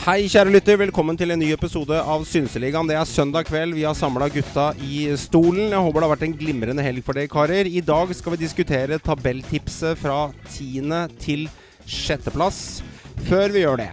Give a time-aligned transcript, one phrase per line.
[0.00, 0.78] Hei, kjære lytter.
[0.80, 2.88] Velkommen til en ny episode av Synseligaen.
[2.88, 3.74] Det er søndag kveld.
[3.76, 5.66] Vi har samla gutta i stolen.
[5.74, 7.68] Jeg håper det har vært en glimrende helg for dere karer.
[7.68, 11.50] I dag skal vi diskutere tabelltipset fra tiende til
[11.84, 12.80] sjetteplass.
[13.28, 13.90] Før vi gjør det,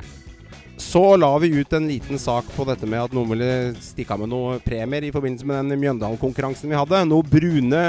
[0.80, 3.50] så la vi ut en liten sak på dette med at noen ville
[3.84, 7.02] stikke av med noen premier i forbindelse med den Mjøndalen-konkurransen vi hadde.
[7.10, 7.82] Noen brune,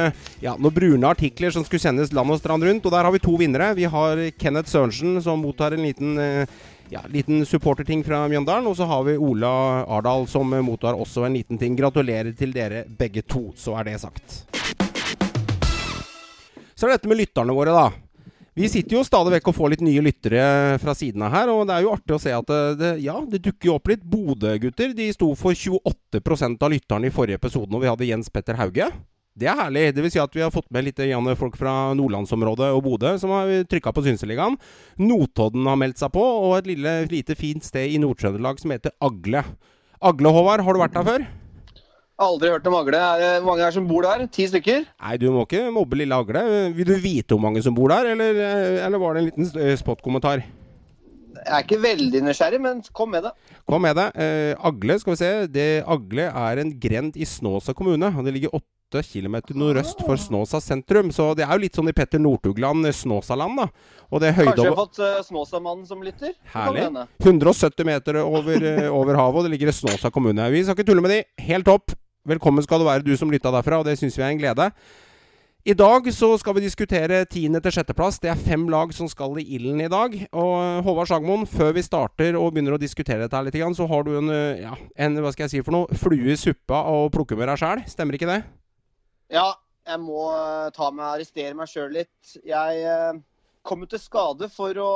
[0.43, 2.83] ja, noen brune artikler som skulle sendes land og strand rundt.
[2.83, 3.77] Og der har vi to vinnere.
[3.79, 6.59] Vi har Kenneth Sørensen som mottar en liten eh,
[6.91, 8.67] ja, liten supporterting fra Mjøndalen.
[8.71, 11.77] Og så har vi Ola Ardal som mottar også en liten ting.
[11.79, 14.43] Gratulerer til dere begge to, så er det sagt.
[16.75, 17.89] Så er det dette med lytterne våre, da.
[18.59, 20.43] Vi sitter jo stadig vekk og får litt nye lyttere
[20.83, 23.15] fra siden av her, og det er jo artig å se at det, det ja,
[23.23, 24.03] det dukker jo opp litt.
[24.03, 28.59] Bodø-gutter de sto for 28% av lytterne i forrige episode når vi hadde Jens Petter
[28.59, 28.91] Hauge.
[29.39, 29.85] Det er herlig.
[29.95, 31.01] Det vil si at vi har fått med litt
[31.39, 34.57] folk fra nordlandsområdet og Bodø som har trykka på Synseligaen.
[34.99, 38.91] Notodden har meldt seg på, og et lille, lite fint sted i Nord-Trøndelag som heter
[39.01, 39.45] Agle.
[40.03, 41.29] Agle, Håvard, har du vært der før?
[42.19, 42.99] Aldri hørt om Agle.
[42.99, 44.25] Er det mange her som bor der?
[44.27, 44.89] Ti stykker?
[44.91, 46.43] Nei, du må ikke mobbe lille Agle.
[46.75, 48.41] Vil du vite hvor mange som bor der, eller,
[48.87, 50.43] eller var det en liten eh, spot-kommentar?
[51.39, 53.31] Jeg er ikke veldig nysgjerrig, men kom med det.
[53.71, 54.09] Kom med det.
[54.19, 55.31] Eh, Agle, skal vi se.
[55.55, 58.11] Det, Agle er en grend i Snåsa kommune.
[58.11, 61.11] og Det ligger åtte km nordøst for Snåsa sentrum.
[61.13, 63.69] Så det er jo litt sånn i Petter Northugland, Snåsaland, da.
[64.09, 66.33] Og det Kanskje jeg har fått uh, Snåsamannen som lytter?
[66.55, 66.89] Herlig.
[67.21, 68.65] 170 meter over,
[68.99, 70.51] over havet, og det ligger i Snåsa kommune.
[70.51, 71.21] Vi skal ikke tulle med de.
[71.45, 71.93] Helt topp.
[72.29, 74.73] Velkommen skal du være, du som lytta derfra, og det syns vi er en glede.
[75.69, 78.17] I dag så skal vi diskutere tiende til sjetteplass.
[78.23, 80.15] Det er fem lag som skal i ilden i dag.
[80.33, 84.15] Og Håvard Sagmoen, før vi starter og begynner å diskutere dette litt, så har du
[84.17, 87.51] en, ja, en hva skal jeg si for noe, flue i suppa å plukke med
[87.53, 87.85] deg sjæl.
[87.91, 88.41] Stemmer ikke det?
[89.33, 89.51] Ja,
[89.89, 92.37] jeg må eh, ta meg, arrestere meg sjøl litt.
[92.47, 92.85] Jeg
[93.67, 94.93] kom kom til skade for å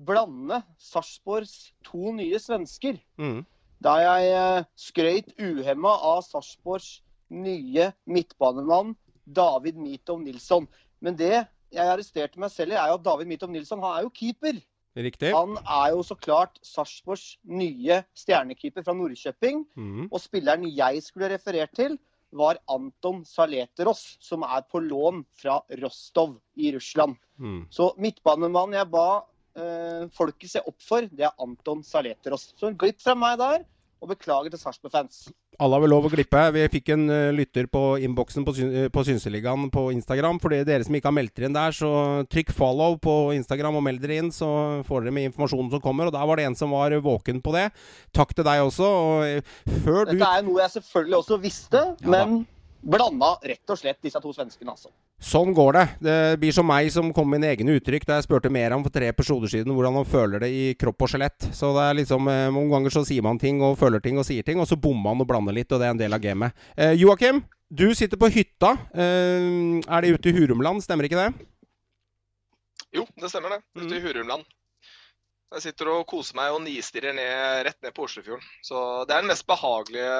[0.00, 2.96] blande Sarpsborgs to nye svensker.
[3.20, 3.42] Mm
[3.84, 7.00] da jeg eh, skrøyt uhemma av Sarpsborgs
[7.32, 8.94] nye midtbanemann
[9.26, 10.68] David Mitov Nilsson.
[11.02, 11.34] Men det
[11.74, 14.60] jeg arresterte meg selv i, er jo at David Mitov Nilsson han er jo keeper.
[14.96, 15.28] Riktig.
[15.34, 19.66] Han er jo så klart Sarpsborgs nye stjernekeeper fra Nordkjøping.
[19.76, 20.06] Mm.
[20.08, 21.98] Og spilleren jeg skulle referert til,
[22.38, 27.16] var Anton Saleteros, som er på lån fra Rostov i Russland.
[27.38, 27.64] Mm.
[27.72, 29.06] Så midtbanemannen jeg ba
[29.58, 32.50] eh, folket se opp for, det er Anton Saleteros.
[32.56, 33.64] Så en glipp fra meg der.
[34.04, 35.22] Og beklager til Sarpsborg-fans.
[35.58, 36.40] Alle har vel lov å glippe.
[36.52, 40.40] Vi fikk en uh, lytter på innboksen på, syn på Synseligaen på Instagram.
[40.42, 41.90] For dere som ikke har meldt dere inn der, så
[42.32, 44.48] trykk follow på Instagram og meld dere inn, så
[44.88, 46.10] får dere med informasjonen som kommer.
[46.10, 47.70] Og der var det en som var våken på det.
[48.16, 48.90] Takk til deg også.
[49.06, 50.28] Og, uh, før Dette du...
[50.28, 52.55] er noe jeg selvfølgelig også visste, ja, men da.
[52.86, 54.92] Blanda rett og slett disse to svenskene, altså.
[55.22, 55.84] Sånn går det.
[56.06, 58.84] Det blir som meg som kom med mine egne uttrykk da jeg spurte mer om
[58.84, 61.48] for tre episoder siden hvordan han føler det i kropp og skjelett.
[61.56, 64.28] Så det er liksom eh, Noen ganger så sier man ting og føler ting og
[64.28, 66.22] sier ting, og så bommer man og blander litt, og det er en del av
[66.22, 66.66] gamet.
[66.76, 68.76] Eh, Joakim, du sitter på hytta.
[68.94, 71.48] Eh, er det ute i Hurumland, stemmer ikke det?
[72.96, 73.60] Jo, det stemmer det.
[73.76, 74.04] Ute i mm.
[74.06, 74.46] Hurumland.
[75.56, 78.44] Jeg sitter og koser meg og nistirrer ned, rett ned på Oslofjorden.
[78.60, 80.10] Så det er den mest behagelige,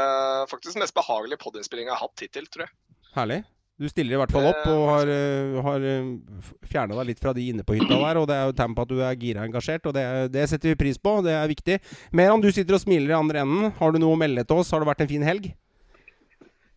[0.49, 2.73] faktisk den mest behagelige podiinnspillinga jeg har hatt hittil, tror jeg.
[3.19, 3.43] Herlig.
[3.77, 6.07] Du stiller i hvert fall opp og har, eh, har eh,
[6.65, 8.17] fjerna deg litt fra de inne på hytta der.
[8.23, 10.73] og Det er jo tegn på at du er gira engasjert, og det, det, setter
[10.73, 11.19] vi pris på.
[11.27, 11.77] Det er viktig.
[12.17, 13.75] Mer om du sitter og smiler i andre enden.
[13.77, 14.73] Har du noe å melde til oss?
[14.73, 15.53] Har det vært en fin helg?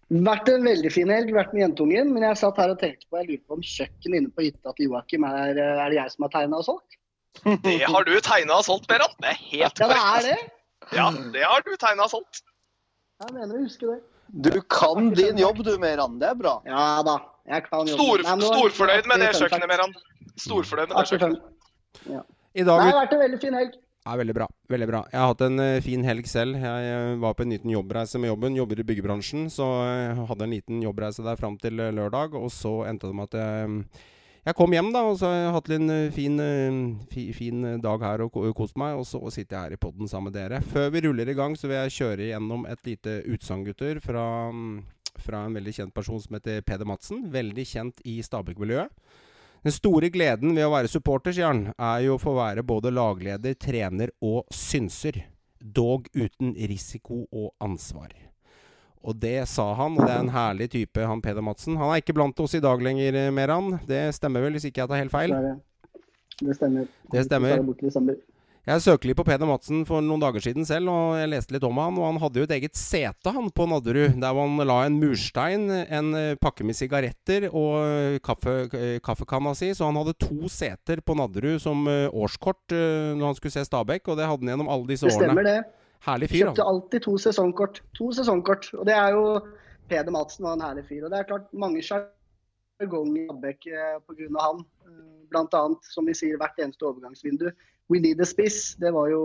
[0.10, 1.32] Vært en veldig fin helg.
[1.40, 2.12] Vært med jentungen.
[2.12, 4.76] Men jeg satt her og tenkte på jeg lurer på om kjøkkenet inne på hytta
[4.76, 6.99] til Joakim er, er det jeg som har tegna og solgt?
[7.64, 9.12] Det har du tegna og solgt, Meran.
[9.22, 10.00] Det er helt korrekt.
[10.00, 10.96] Ja, det er det.
[10.98, 12.42] Ja, det har du tegna og solgt.
[13.20, 14.00] Jeg mener å huske det.
[14.30, 16.18] Du kan din jobb du, Meran.
[16.22, 16.60] Det er bra.
[16.68, 17.20] Ja da.
[17.50, 17.96] Jeg kan jobben.
[17.98, 19.96] Stor, Nei, storfornøyd med det kjøkkenet, Meran.
[20.38, 21.48] Storfornøyd med det kjøkkenet.
[22.10, 22.26] Ja.
[22.54, 23.78] I dag, det har vært en veldig fin helg.
[24.06, 24.46] Ja, veldig bra.
[24.72, 25.02] veldig bra.
[25.12, 26.58] Jeg har hatt en uh, fin helg selv.
[26.58, 28.56] Jeg uh, var på en liten jobbreise med jobben.
[28.58, 32.38] Jobber i byggebransjen, så jeg uh, hadde en liten jobbreise der fram til eh, lørdag.
[32.40, 33.84] Og så endte det med at jeg
[34.50, 38.06] jeg kom hjem, da, og så har jeg hatt en eh, fin, eh, fin, dag
[38.06, 38.98] her og kost meg.
[38.98, 40.62] Og så sitter jeg her i poden sammen med dere.
[40.66, 44.26] Før vi ruller i gang, så vil jeg kjøre gjennom et lite utsagn, gutter, fra,
[45.20, 47.28] fra, en veldig kjent person som heter Peder Madsen.
[47.34, 48.94] Veldig kjent i Stabæk-miljøet.
[49.60, 52.94] Den store gleden ved å være supporter, sier han, er jo å få være både
[52.96, 55.26] lagleder, trener og synser.
[55.60, 58.29] Dog uten risiko og ansvar.
[59.00, 61.78] Og det sa han, og det er en herlig type, han Peder Madsen.
[61.80, 63.78] Han er ikke blant oss i dag lenger, eh, Meran.
[63.88, 65.36] Det stemmer vel, hvis ikke jeg tar helt feil?
[66.40, 66.90] Det stemmer.
[67.12, 68.20] Det stemmer.
[68.70, 71.64] Jeg søkte litt på Peder Madsen for noen dager siden selv, og jeg leste litt
[71.66, 71.96] om han.
[71.98, 75.66] Og han hadde jo et eget sete han på Nadderud, der han la en murstein,
[75.72, 78.68] en eh, pakke med sigaretter og eh, kaffe,
[79.02, 79.72] kaffekanna si.
[79.74, 84.20] Så han hadde to seter på Nadderud som årskort når han skulle se Stabæk, og
[84.20, 85.24] det hadde han gjennom alle disse årene.
[85.24, 85.79] Det stemmer, det.
[86.06, 86.46] Herlig fyr.
[86.48, 87.82] Kjøpte alltid to sesongkort.
[88.00, 88.70] To sesongkort.
[88.78, 89.24] Og det er jo
[89.90, 91.04] Peder Madsen var en herlig fyr.
[91.06, 93.68] Og det er klart mange sjargonger i Stabæk
[94.08, 94.30] pga.
[94.40, 94.64] han.
[95.30, 97.50] Blant annet, som vi sier, hvert eneste overgangsvindu.
[97.90, 99.22] We Need a Spiss, det var jo,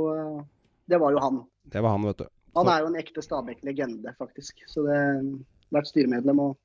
[0.89, 1.43] det var jo han.
[1.73, 2.27] Det var han, vet du.
[2.55, 4.61] Han er jo en ekte Stabæk-legende, faktisk.
[4.71, 5.23] Så det har
[5.75, 6.59] vært styremedlem og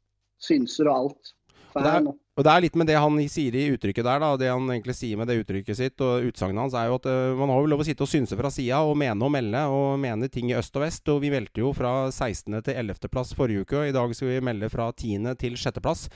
[0.44, 1.32] synser og alt.
[1.74, 4.30] Og det, er, og det, er, litt med det han sier i uttrykket der, da.
[4.40, 7.36] Det han egentlig sier med det uttrykket sitt og utsagnet hans, er jo at uh,
[7.36, 9.98] man har jo lov å sitte og synse fra sida og mene og melde og
[10.00, 11.04] mene ting i øst og vest.
[11.12, 12.62] Og vi meldte jo fra 16.
[12.64, 13.10] til 11.
[13.12, 15.34] plass forrige uke, og i dag skal vi melde fra 10.
[15.42, 15.82] til 6.
[15.84, 16.08] plass.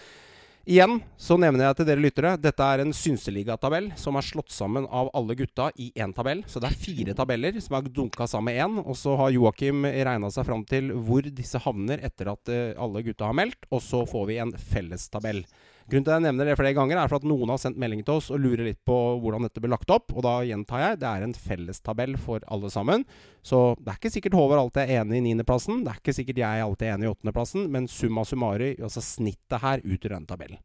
[0.63, 4.85] Igjen så nevner jeg til dere lyttere dette er en synseligatabell som er slått sammen
[4.87, 6.45] av alle gutta i én tabell.
[6.47, 8.79] Så det er fire tabeller som er dunka sammen med én.
[8.79, 13.03] Og så har Joakim regna seg fram til hvor disse havner etter at uh, alle
[13.03, 13.67] gutta har meldt.
[13.75, 15.43] Og så får vi en fellestabell.
[15.91, 18.03] Grunnen til at jeg nevner det flere ganger, er for at noen har sendt melding
[18.07, 20.13] til oss og lurer litt på hvordan dette blir lagt opp.
[20.15, 23.03] Og da gjentar jeg, det er en fellestabell for alle sammen.
[23.43, 25.81] Så det er ikke sikkert Håvard alltid er enig i niendeplassen.
[25.83, 27.65] Det er ikke sikkert jeg alltid er enig i åttendeplassen.
[27.73, 30.61] Men summa summari, altså snittet her, utgjør denne tabellen.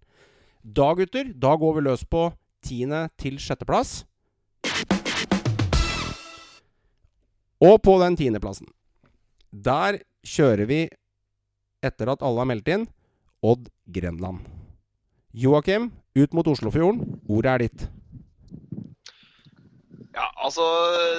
[0.63, 2.29] Da, gutter, da går vi løs på
[2.67, 4.05] tiende til sjetteplass.
[7.59, 8.69] Og på den tiendeplassen,
[9.51, 10.85] der kjører vi,
[11.83, 12.87] etter at alle har meldt inn,
[13.43, 14.58] Odd Grenland.
[15.39, 16.99] Joakim, ut mot Oslofjorden.
[17.31, 17.83] Ordet er ditt.
[20.19, 20.65] Ja, altså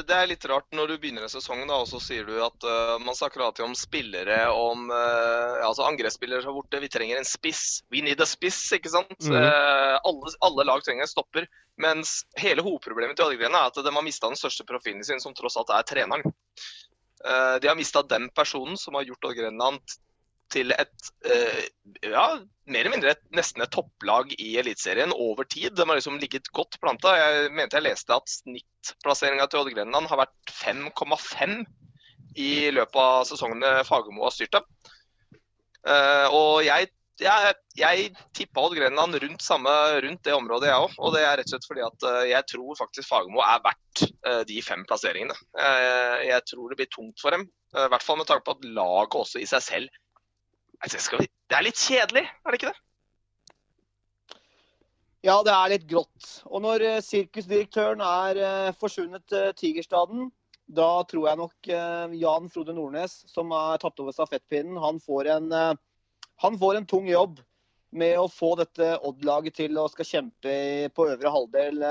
[0.04, 2.66] Det er litt rart når du begynner en sesong da, og så sier du at
[2.68, 6.82] uh, man snakker alltid om spillere, om uh, altså angrepsspillere som er borte.
[6.84, 7.80] Vi trenger en spiss.
[7.96, 9.16] We need a spiss, ikke sant?
[9.24, 9.38] Mm.
[9.38, 11.48] Uh, alle, alle, lag trenger en stopper.
[11.80, 15.38] Mens hele hovedproblemet til Oddgren er at de har mista den største profilen sin, som
[15.38, 16.36] tross alt er treneren.
[17.64, 20.00] de har mista den personen som har gjort Odd Grenland
[20.54, 21.64] til et uh,
[22.04, 22.26] ja,
[22.70, 25.76] mer eller mindre et, nesten et topplag i Eliteserien over tid.
[25.78, 27.16] De har liksom ligget godt planta.
[27.18, 31.60] Jeg mente jeg leste at snittplasseringa til Odd Grenland har vært 5,5
[32.40, 34.70] i løpet av sesongene Fagermo har styrt dem.
[35.88, 36.90] Uh, og jeg,
[37.22, 39.74] jeg, jeg tippa Odd Grenland rundt, samme,
[40.06, 40.98] rundt det området, jeg òg.
[41.00, 44.06] Og det er rett og slett fordi at uh, jeg tror faktisk Fagermo er verdt
[44.46, 45.34] de fem plasseringene.
[46.28, 47.48] jeg tror det blir tungt for dem.
[47.74, 50.00] I hvert fall med tanke på at laget også i seg selv
[50.80, 52.80] Altså, det er litt kjedelig, er det ikke det?
[55.28, 56.28] Ja, det er litt grått.
[56.48, 60.30] Og når uh, sirkusdirektøren er uh, forsvunnet uh, Tigerstaden,
[60.70, 61.70] da tror jeg nok
[62.14, 65.48] Jan Frode Nordnes, som har tatt over stafettpinnen, han får en,
[66.44, 67.40] han får en tung jobb
[67.90, 70.54] med å få dette Odd-laget til å skal kjempe
[70.94, 71.82] på øvre halvdel.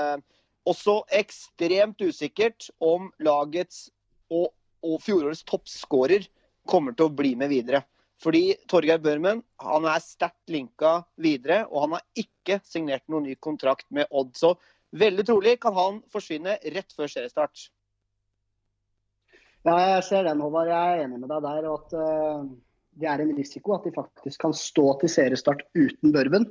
[0.63, 3.89] Også ekstremt usikkert om lagets
[4.31, 6.31] og, og fjorårets toppskårer
[6.63, 7.83] kommer til å bli med videre.
[8.19, 13.35] Fordi Torgeir Børmen han er sterkt linka videre, og han har ikke signert noen ny
[13.39, 14.33] kontrakt med Odd.
[14.35, 14.53] Så
[14.99, 17.69] veldig trolig kan han forsvinne rett før seriestart.
[19.67, 20.71] Ja, jeg ser den, Håvard.
[20.71, 21.69] Jeg er enig med deg der.
[21.71, 22.43] at uh,
[22.99, 26.47] Det er en risiko at de faktisk kan stå til seriestart uten Børven.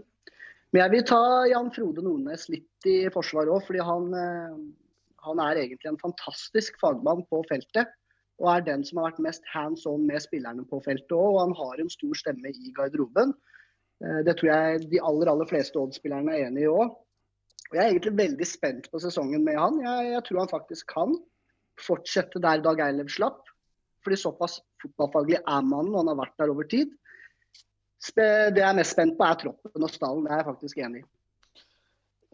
[0.73, 4.59] Men jeg vil ta Jan Frode Nordnes litt i forsvar òg, fordi han, uh,
[5.29, 7.93] han er egentlig en fantastisk fagmann på feltet
[8.39, 11.35] og er den som har vært mest hands on med spillerne på feltet òg.
[11.35, 13.35] Og han har en stor stemme i garderoben.
[14.05, 16.95] Eh, det tror jeg de aller aller fleste Odd-spillerne er enig i òg.
[17.69, 19.83] Og Jeg er egentlig veldig spent på sesongen med han.
[19.83, 21.19] Jeg, jeg tror han faktisk kan
[21.83, 23.43] fortsette der Dag Eilev slapp.
[24.07, 26.95] Fordi såpass fotballfaglig er mannen, og han har vært der over tid.
[28.15, 28.25] Det
[28.55, 30.25] jeg er mest spent på, er troppen og stallen.
[30.25, 31.09] Det er jeg faktisk enig i.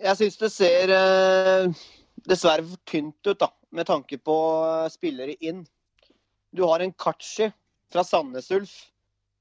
[0.04, 1.84] Jeg syns det ser eh,
[2.28, 4.36] dessverre tynt ut, da, med tanke på
[4.66, 5.64] eh, spillere inn.
[6.54, 7.48] Du har en Kachi
[7.90, 8.74] fra Sandnes Ulf,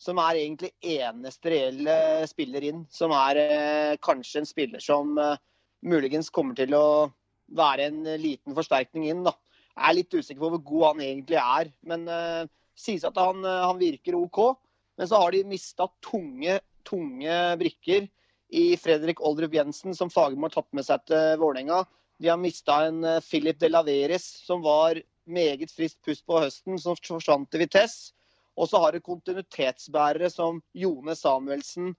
[0.02, 1.98] som er egentlig eneste reelle
[2.30, 2.84] spiller inn.
[2.90, 5.38] Som er eh, kanskje en spiller som eh,
[5.86, 7.12] muligens kommer til å
[7.54, 9.22] være en liten forsterkning inn.
[9.28, 9.36] da.
[9.74, 11.72] Jeg er litt usikker på hvor god han egentlig er.
[11.86, 14.42] Men eh, sies at han, eh, han, virker OK.
[14.98, 18.10] Men så har de mista tunge, tunge brikker
[18.54, 21.84] i Fredrik Oldrup Jensen, som Fagermo har tatt med seg til Vålerenga.
[22.22, 26.78] De har mista en eh, Philip de Laveres, som var meget friskt pust på høsten,
[26.80, 28.14] som forsvant til Vitesse.
[28.58, 31.96] Og så har du kontinuitetsbærere som Jone Samuelsen,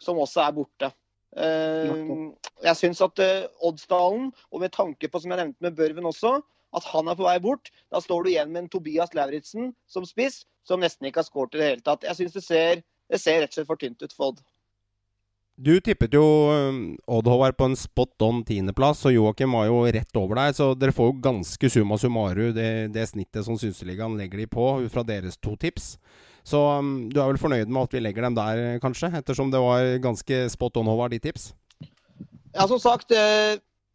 [0.00, 0.88] som også er borte.
[1.32, 2.32] Uh,
[2.64, 6.38] jeg syns at uh, Oddsdalen, og med tanke på som jeg nevnte med Børven også,
[6.76, 10.06] at han er på vei bort, da står du igjen med en Tobias Lauritzen som
[10.08, 12.06] spiss, som nesten ikke har skåret i det hele tatt.
[12.08, 12.64] Jeg syns det,
[13.12, 14.42] det, ser rett og slett for tynt ut for Odd.
[15.62, 19.76] Du tippet jo um, Odd Håvard på en spot on tiendeplass, og Joakim var jo
[19.94, 20.56] rett over deg.
[20.58, 24.66] Så dere får jo ganske summa summaru det, det snittet som Synseligaen legger de på,
[24.82, 25.92] ut fra deres to tips.
[26.42, 29.12] Så um, du er vel fornøyd med at vi legger dem der, kanskje?
[29.20, 31.52] Ettersom det var ganske spot on, Håvard, de tips?
[32.56, 33.12] Ja, som sagt.
[33.12, 33.22] Det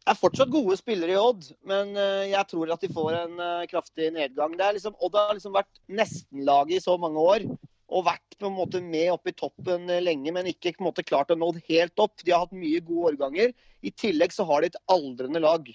[0.08, 3.66] er fortsatt gode spillere i Odd, men uh, jeg tror at de får en uh,
[3.68, 4.56] kraftig nedgang.
[4.56, 7.50] Liksom, Odd har liksom vært nestenlaget i så mange år
[7.88, 10.88] og vært på en måte med oppe i toppen eh, lenge, men ikke på en
[10.90, 12.20] måte klart å nå helt opp.
[12.22, 13.54] De har hatt mye gode årganger.
[13.80, 15.70] I tillegg så har de et aldrende lag.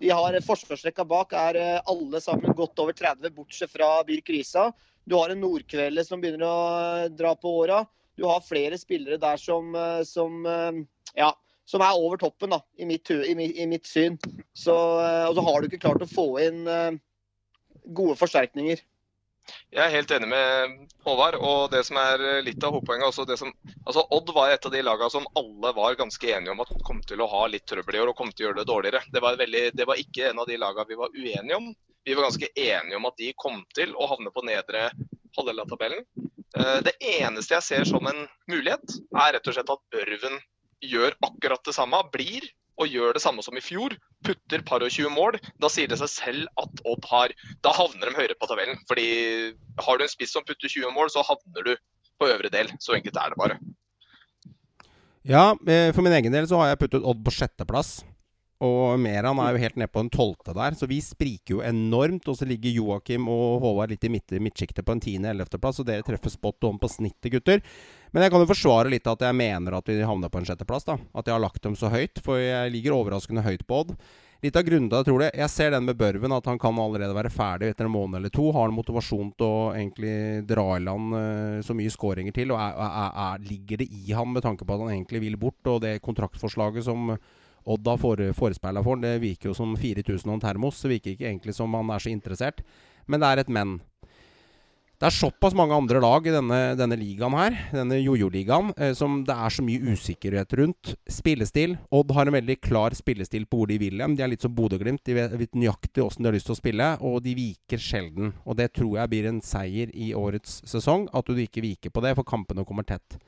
[0.00, 4.28] De har eh, Forsvarsrekka bak er eh, alle sammen godt over 30, bortsett fra Birk
[4.34, 4.68] Risa.
[5.08, 7.82] Du har en Nordkvelde som begynner å dra på åra.
[8.16, 9.74] Du har flere spillere der som,
[10.06, 10.46] som,
[11.18, 11.32] ja,
[11.66, 14.16] som er over toppen, da, i mitt, i i mitt syn.
[14.54, 16.62] Så, og så har du ikke klart å få inn
[17.84, 18.80] gode forsterkninger.
[19.74, 20.74] Jeg er helt enig med
[21.04, 21.36] Håvard.
[21.36, 23.50] og det som er litt av hovedpoenget også som,
[23.84, 27.02] altså Odd var et av de lagene som alle var ganske enige om at kom
[27.04, 29.02] til å ha litt trøbbel i år og kom til å gjøre det dårligere.
[29.12, 31.68] Det var, veldig, det var ikke en av de lagene vi var uenige om.
[32.04, 34.88] Vi var ganske enige om at de kom til å havne på nedre
[35.36, 36.04] halvdel av tabellen.
[36.54, 40.36] Eh, det eneste jeg ser som en mulighet, er rett og slett at Ørven
[40.84, 42.02] gjør akkurat det samme.
[42.12, 42.46] Blir
[42.80, 43.94] og gjør det samme som i fjor,
[44.24, 48.10] putter par og 20 mål, da sier det seg selv at Odd har Da havner
[48.10, 48.80] de høyere på tabellen.
[48.90, 49.06] Fordi
[49.86, 51.74] har du en spiss som putter 20 mål, så havner du
[52.20, 52.72] på øvre del.
[52.80, 53.58] Så enkelt er det bare.
[55.24, 58.02] Ja, eh, for min egen del så har jeg puttet Odd på sjetteplass.
[58.62, 62.28] Og Meran er jo helt nede på en tolvte der, så vi spriker jo enormt.
[62.30, 66.32] Og så ligger Joakim og Håvard litt i midtsjiktet på en tiende-ellevteplass, og dere treffer
[66.32, 67.64] spot on på snittet, gutter.
[68.14, 70.86] Men jeg kan jo forsvare litt at jeg mener at vi havner på en sjetteplass.
[70.86, 73.96] da At jeg har lagt dem så høyt, for jeg ligger overraskende høyt på Odd.
[74.44, 76.76] Litt av grunnen til jeg tror det Jeg ser den med Børven, at han kan
[76.78, 78.50] allerede være ferdig etter en måned eller to.
[78.52, 82.52] Har han motivasjon til å egentlig dra i land uh, så mye skåringer til?
[82.52, 85.38] Og er, er, er, ligger det i han med tanke på at han egentlig vil
[85.40, 85.62] bort?
[85.72, 87.14] Og det kontraktforslaget som
[87.64, 90.82] Odd har forespeila for han, det virker jo som 4000 og en termos.
[90.82, 92.64] Det virker ikke egentlig som han er så interessert.
[93.08, 93.78] Men det er et men.
[94.94, 99.18] Det er såpass mange andre lag i denne, denne ligaen her, denne jojo-ligaen, eh, som
[99.26, 100.92] det er så mye usikkerhet rundt.
[101.10, 101.74] Spillestil.
[101.92, 104.14] Odd har en veldig klar spillestil på hvor de vil hen.
[104.14, 105.02] De er litt som Bodø-Glimt.
[105.04, 108.32] De vet, vet nøyaktig åssen de har lyst til å spille, og de viker sjelden.
[108.46, 112.04] Og det tror jeg blir en seier i årets sesong, at du ikke viker på
[112.06, 113.18] det, for kampene kommer tett.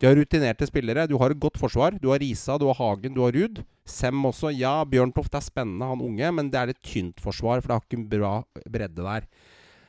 [0.00, 1.06] De har rutinerte spillere.
[1.08, 1.96] Du har et godt forsvar.
[2.02, 3.62] Du har Risa, du har Hagen, du har Ruud.
[3.86, 4.52] Sem også.
[4.52, 7.86] Ja, Bjørntoft er spennende, han unge, men det er et tynt forsvar, for det har
[7.86, 8.32] ikke en bra
[8.68, 9.28] bredde der.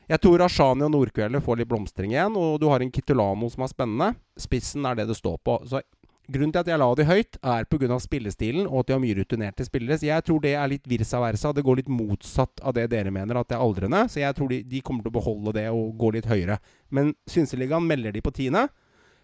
[0.08, 3.66] Jeg tror Ashani og Nordkveldet får litt blomstring igjen, og du har en Kitulano som
[3.66, 4.14] er spennende.
[4.40, 5.60] Spissen er det det står på.
[5.68, 5.82] Så
[6.28, 7.98] Grunnen til at jeg la de høyt, er pga.
[8.04, 9.96] spillestilen og at de har mye rutinerte spillere.
[9.96, 11.54] Så jeg tror det er litt virsa versa.
[11.56, 14.02] Det går litt motsatt av det dere mener, at det er aldrende.
[14.12, 16.60] Så jeg tror de, de kommer til å beholde det og gå litt høyere.
[16.92, 18.66] Men Synseligaen melder de på tiende.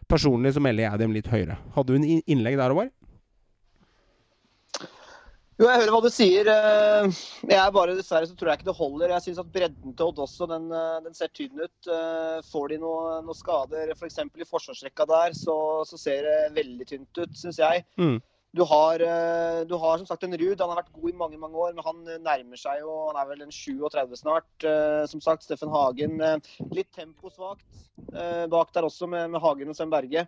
[0.10, 1.60] Personlig så melder jeg dem litt høyere.
[1.76, 2.94] Hadde du en innlegg der, Håvard?
[5.62, 6.48] Jo, jeg hører hva du sier.
[6.50, 9.14] Jeg er bare, Dessverre så tror jeg ikke det holder.
[9.14, 11.90] Jeg syns at bredden til Odd også den, eh, den, ser tynn ut.
[11.94, 14.18] Eh, får de noen noe skader, f.eks.
[14.24, 15.56] For i forsvarsrekka der, så,
[15.88, 17.86] så, ser det veldig tynt ut, syns jeg.
[18.02, 18.18] Mm.
[18.54, 20.60] Du har, eh, du har, som sagt en Ruud.
[20.62, 23.18] Han har vært god i mange mange år, men han eh, nærmer seg jo Han
[23.18, 24.66] er vel en 37 snart.
[24.70, 26.22] Eh, som sagt, Steffen Hagen
[26.72, 27.66] litt temposvakt
[28.50, 30.28] bak der også, med, med Hagen og Sven Berge.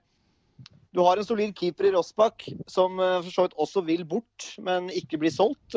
[0.96, 4.88] Du har en solid keeper i Rossbakk som for så vidt også vil bort, men
[4.90, 5.76] ikke blir solgt.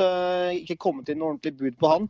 [0.54, 2.06] Ikke kommet inn noe ordentlig bud på han.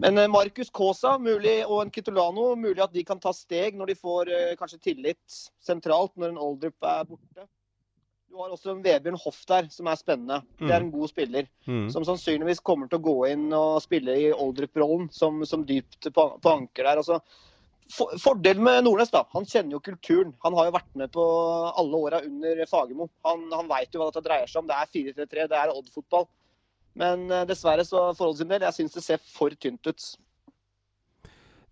[0.00, 4.32] Men Markus Kaasa og en Kitolano mulig at de kan ta steg når de får
[4.58, 7.46] kanskje tillit sentralt når en Oldrup er borte.
[8.34, 10.40] Du har også en Vebjørn Hoff der, som er spennende.
[10.58, 10.94] Det er en mm.
[10.96, 11.44] god spiller.
[11.70, 11.84] Mm.
[11.94, 16.24] Som sannsynligvis kommer til å gå inn og spille i Oldrup-rollen som, som, dypt på,
[16.42, 16.98] på anker der.
[16.98, 17.20] Altså,
[17.94, 20.32] for, fordelen med Nordnes, da, han kjenner jo kulturen.
[20.42, 21.28] Han har jo vært med på
[21.78, 23.06] alle åra under Fagermo.
[23.22, 24.72] Han, han veit jo hva dette dreier seg om.
[24.72, 26.26] Det er 4-3-3, det er Odd-fotball.
[26.98, 30.08] Men uh, dessverre, så forhold sin del, jeg syns det ser for tynt ut.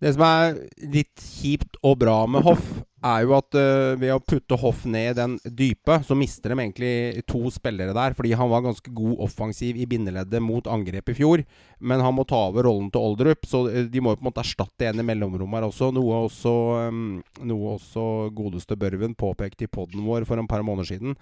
[0.03, 0.57] Det som er
[0.91, 2.65] litt kjipt og bra med Hoff,
[3.03, 6.57] er jo at uh, ved å putte Hoff ned i den dype, så mister de
[6.59, 8.15] egentlig to spillere der.
[8.17, 11.45] Fordi han var ganske god offensiv i bindeleddet mot angrep i fjor.
[11.79, 14.31] Men han må ta over rollen til Oldrup, så uh, de må jo på en
[14.31, 15.93] måte erstatte en i mellomrommet her også.
[15.95, 16.53] Noe også,
[16.91, 17.07] um,
[17.47, 18.05] noe også
[18.35, 21.15] godeste Børven påpekte i poden vår for en par måneder siden.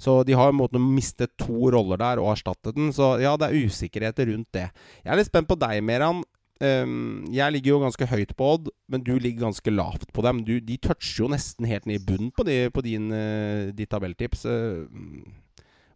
[0.00, 2.90] Så de har måttet miste to roller der og erstattet den.
[2.94, 4.68] Så ja, det er usikkerheter rundt det.
[5.04, 6.24] Jeg er litt spent på deg, Meran.
[6.62, 10.44] Um, jeg ligger jo ganske høyt på Odd, men du ligger ganske lavt på dem.
[10.46, 13.90] Du, de toucher jo nesten helt ned i bunnen på, de, på din, uh, ditt
[13.90, 14.44] tabelltips.
[14.46, 14.86] Uh,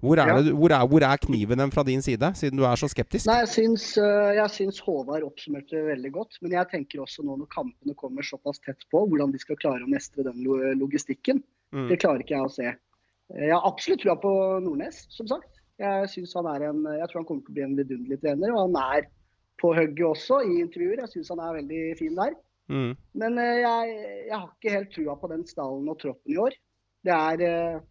[0.02, 0.40] hvor, er ja.
[0.42, 3.28] det, hvor, er, hvor, er kniven dem fra din side, siden du er så skeptisk?
[3.30, 6.40] Nei, Jeg syns, uh, jeg syns Håvard oppsummerte veldig godt.
[6.42, 9.86] Men jeg tenker også nå når kampene kommer såpass tett på, hvordan de skal klare
[9.86, 10.42] å mestre den
[10.80, 11.44] logistikken.
[11.70, 11.86] Mm.
[11.92, 12.74] Det klarer ikke jeg å se.
[13.36, 14.32] Jeg har absolutt trua på
[14.64, 15.52] Nordnes, som sagt.
[15.78, 18.54] Jeg, han er en, jeg tror han kommer til å bli en vidunderlig trener.
[18.56, 19.08] Og han er
[19.60, 21.02] på hugget også i intervjuer.
[21.02, 22.36] Jeg syns han er veldig fin der.
[22.68, 22.94] Mm.
[23.20, 23.98] Men uh, jeg,
[24.28, 26.56] jeg, har ikke helt trua på den stallen og troppen i år.
[27.06, 27.84] Det er uh,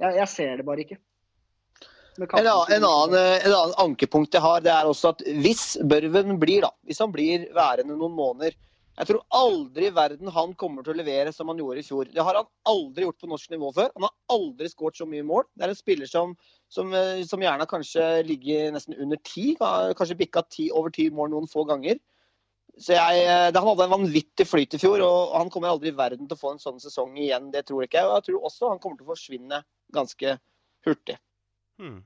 [0.00, 1.00] jeg, jeg, ser det bare ikke.
[2.20, 6.40] En, annen, en, annen, en annen ankepunkt jeg har, det er også at hvis Børven
[6.42, 8.56] blir, da, hvis han blir værende noen måneder
[9.00, 12.08] jeg tror aldri i verden han kommer til å levere som han gjorde i fjor.
[12.12, 13.88] Det har han aldri gjort på norsk nivå før.
[13.94, 15.46] Han har aldri skåret så mye mål.
[15.56, 16.34] Det er en spiller som,
[16.68, 19.54] som, eh, som gjerne kanskje ligger nesten under ti.
[19.56, 21.96] Kanskje bikka ti, over ti mål noen få ganger.
[22.76, 25.96] Så jeg, eh, Han hadde en vanvittig flyt i fjor, og han kommer aldri i
[25.96, 27.48] verden til å få en sånn sesong igjen.
[27.56, 28.04] Det tror jeg ikke.
[28.04, 29.64] Og jeg tror også han kommer til å forsvinne
[29.96, 30.36] ganske
[30.84, 31.16] hurtig.
[31.80, 32.02] Hmm.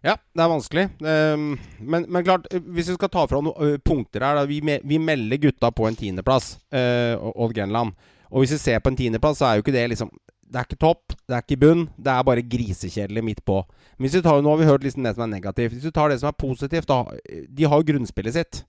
[0.00, 0.86] Ja, det er vanskelig.
[1.04, 4.98] Um, men, men, klart, hvis vi skal ta fra noen punkter her da, vi, vi,
[5.02, 7.92] melder gutta på en tiendeplass, Odd Grenland.
[8.30, 10.12] Og hvis vi ser på en tiendeplass, så er jo ikke det liksom
[10.50, 11.84] Det er ikke topp, det er ikke bunn.
[11.94, 13.60] Det er bare grisekjedelig midt på.
[13.98, 15.76] Men hvis vi tar, nå har vi hørt liksom det som er negativt.
[15.76, 17.04] Hvis vi tar det som er positivt, da
[17.46, 18.64] De har jo grunnspillet sitt.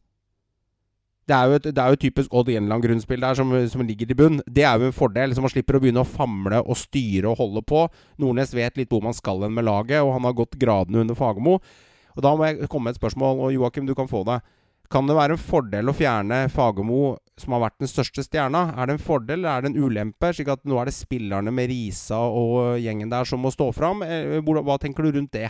[1.32, 4.18] Det er jo et, det er jo typisk Odd Grenland-grunnspill der som, som, ligger i
[4.20, 4.42] bunn.
[4.52, 5.32] Det er jo en fordel.
[5.32, 7.86] så Man slipper å begynne å famle og styre og holde på.
[8.20, 11.16] Nordnes vet litt hvor man skal hen med laget, og han har gått gradene under
[11.16, 11.62] Fagermo.
[12.18, 14.42] Og Da må jeg komme med et spørsmål, og Joakim, du kan få det.
[14.92, 18.74] Kan det være en fordel å fjerne Fagermo, som har vært den største stjerna?
[18.76, 21.56] Er det en fordel eller er det en ulempe, slik at nå er det spillerne
[21.56, 24.04] med Risa og gjengen der som må stå fram?
[24.04, 25.48] Eh, hva tenker du rundt det?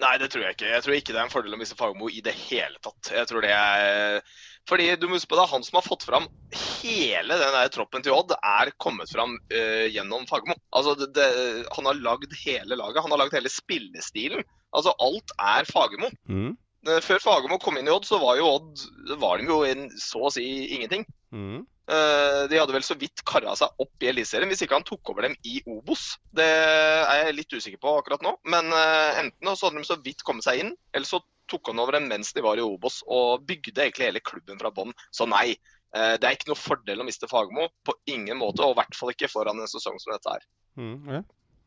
[0.00, 0.70] Nei, det tror jeg ikke.
[0.72, 3.10] Jeg tror ikke det er en fordel å miste Fagermo i det hele tatt.
[3.14, 4.22] Jeg tror det er
[4.68, 8.04] fordi du må huske på det, Han som har fått fram hele den der troppen
[8.04, 10.58] til Odd, er kommet fram uh, gjennom Fagermo.
[10.76, 11.28] Altså, det, det,
[11.76, 13.02] han har lagd hele laget.
[13.04, 14.44] Han har lagd hele spillestilen.
[14.76, 16.12] Altså, Alt er Fagermo.
[16.28, 16.52] Mm.
[16.86, 18.84] Eh, før Fagermo kom inn i Odd, så var jo Odd
[19.18, 20.44] var de jo en, så å si
[20.76, 21.04] ingenting.
[21.34, 21.64] Mm.
[21.88, 25.12] Eh, de hadde vel så vidt kara seg opp i Eliteserien, hvis ikke han tok
[25.12, 26.12] over dem i Obos.
[26.34, 28.36] Det er jeg litt usikker på akkurat nå.
[28.52, 31.80] Men eh, enten så hadde de så vidt kommet seg inn, eller så tok han
[31.80, 34.92] over dem mens de var i Obos og bygde egentlig hele klubben fra bånn.
[35.16, 35.56] Så nei,
[35.88, 37.70] det er ikke noe fordel å miste Fagermo.
[37.88, 40.44] På ingen måte, og i hvert fall ikke foran en sesong som dette her.
[40.76, 41.22] Mm, ja.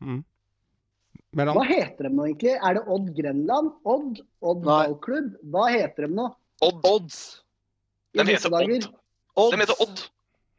[0.06, 0.20] mm.
[1.32, 2.56] Hva heter de nå egentlig?
[2.60, 3.70] Er det Odd Grenland?
[3.88, 4.18] Odd?
[4.44, 5.30] Odd ballklubb?
[5.52, 6.26] Hva heter de nå?
[6.62, 6.82] Odd.
[6.84, 7.20] Odds.
[8.12, 8.90] De heter Odd.
[9.40, 9.54] Odds.
[9.54, 10.02] De heter Odd.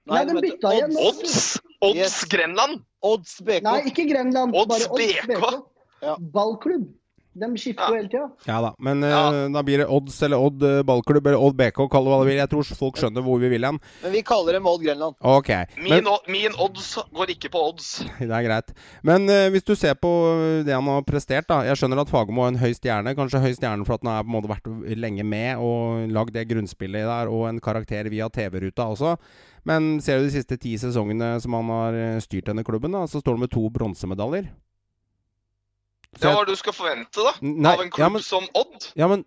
[0.09, 0.97] Nei, de bytta igjen.
[0.97, 1.35] Odds?
[1.83, 2.17] Odds yes.
[2.31, 2.81] Grenland?
[3.05, 3.61] Odds BK.
[3.67, 4.57] Nei, ikke Grenland.
[4.57, 5.29] Odds bare Odds BK.
[5.29, 5.61] BK.
[6.03, 6.17] Ja.
[6.33, 6.89] Ballklubb.
[7.33, 8.27] De skifter jo hele tida.
[8.45, 9.21] Ja da, men ja.
[9.33, 12.19] Uh, da blir det Odds eller Odd uh, ballklubb eller Odd BK, kall det hva
[12.21, 12.37] du vil.
[12.37, 13.79] Jeg tror folk skjønner hvor vi vil hen.
[14.03, 15.17] Men vi kaller dem Odd Grenland.
[15.17, 15.49] Ok.
[15.79, 17.89] Min, men, min, Odds går ikke på Odds.
[18.19, 18.69] Det er greit.
[19.01, 20.11] Men uh, hvis du ser på
[20.67, 21.63] det han har prestert, da.
[21.65, 23.15] Jeg skjønner at Fagermo er en høy stjerne.
[23.17, 24.69] Kanskje høy stjerne for at han har på en måte vært
[25.01, 29.15] lenge med og lagd det grunnspillet der, og en karakter via TV-ruta også.
[29.65, 33.23] Men ser du de siste ti sesongene som han har styrt denne klubben, da, så
[33.23, 34.51] står det med to bronsemedaljer.
[36.13, 38.87] Det er hva du skal forvente da, Nei, av en klubb ja, men, som Odd.
[38.99, 39.23] Ja, men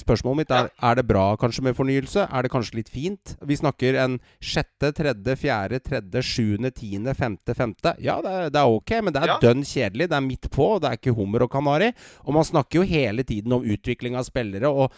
[0.00, 2.24] Spørsmålet mitt er Er det bra kanskje med fornyelse.
[2.24, 3.34] Er det kanskje litt fint?
[3.44, 7.94] Vi snakker en sjette, tredje, fjerde, tredje, sjuende, tiende, femte, femte.
[8.02, 9.40] Ja, det er, det er ok, men det er ja.
[9.42, 10.08] dønn kjedelig.
[10.12, 11.92] Det er midt på, det er ikke hummer og kanari.
[12.24, 14.72] Og man snakker jo hele tiden om utvikling av spillere.
[14.72, 14.92] og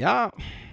[0.00, 0.30] ja,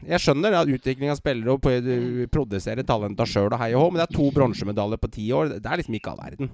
[0.08, 4.02] jeg skjønner at utvikling av spillere og produsere talenta sjøl og hei og hå, men
[4.02, 5.58] det er to bronsemedaljer på ti år.
[5.58, 6.52] Det er liksom ikke all verden.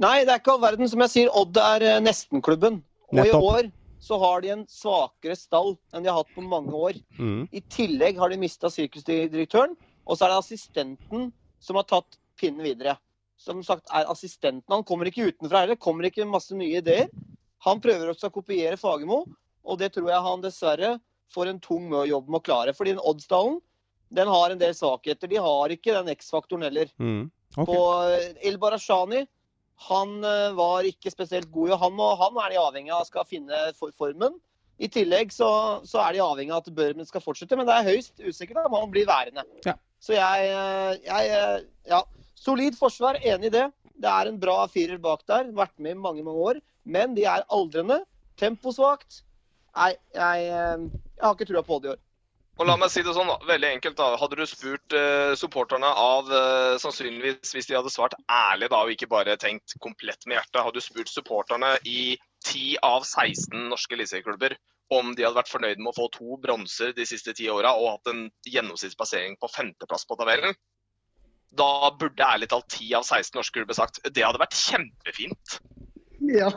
[0.00, 0.90] Nei, det er ikke all verden.
[0.90, 2.80] Som jeg sier, Odd er eh, nestenklubben.
[3.10, 3.34] Og Nettopp.
[3.34, 3.70] i år
[4.04, 6.98] så har de en svakere stall enn de har hatt på mange år.
[7.16, 7.46] Mm.
[7.48, 9.72] I tillegg har de mista sirkusdirektøren,
[10.04, 11.30] og så er det assistenten
[11.64, 12.98] som har tatt pinnen videre.
[13.40, 14.68] Som sagt er assistenten.
[14.72, 15.80] Han kommer ikke utenfra heller.
[15.80, 17.08] Kommer ikke med masse nye ideer.
[17.64, 19.22] Han prøver også å kopiere Fagermo,
[19.64, 20.90] og det tror jeg han dessverre
[21.32, 22.74] får en tung jobb med å klare.
[22.76, 23.56] Fordi den Oddsdalen
[24.14, 25.30] den har en del svakheter.
[25.30, 26.92] De har ikke den X-faktoren heller.
[27.00, 27.30] Mm.
[27.54, 27.64] Okay.
[27.64, 27.78] På
[28.44, 29.24] El Barashani
[29.88, 31.76] han eh, var ikke spesielt god.
[31.82, 34.38] Han, og han er de avhengig av skal finne formen.
[34.82, 35.48] I tillegg så,
[35.86, 38.74] så er de avhengig av at Børmen skal fortsette, men det er høyst usikkert om
[38.74, 39.44] han blir værende.
[39.66, 39.76] Ja.
[40.02, 42.04] Så jeg, eh, jeg, eh, Ja.
[42.44, 43.68] Solid forsvar, enig i det.
[44.02, 45.46] Det er en bra firer bak der.
[45.54, 46.58] Vært med i mange, mange år.
[46.84, 48.02] Men de er aldrende.
[48.36, 49.22] Temposvakt.
[49.74, 52.02] Nei, jeg, jeg har ikke trua på det i år.
[52.54, 54.12] Og la meg si det sånn, veldig enkelt da.
[54.20, 58.92] Hadde du spurt uh, supporterne av uh, sannsynligvis hvis de hadde svart ærlig da, og
[58.94, 62.14] ikke bare tenkt komplett med hjertet, hadde du spurt supporterne i
[62.46, 64.54] 10 av 16 norske eliteserieklubber
[64.94, 67.96] om de hadde vært fornøyd med å få to bronser de siste ti åra og
[67.96, 70.54] hatt en gjennomsnittsplassering på femteplass på tabellen,
[71.54, 75.58] da burde ærlig talt 10 av 16 norske klubber sagt det hadde vært kjempefint.
[76.30, 76.50] Ja.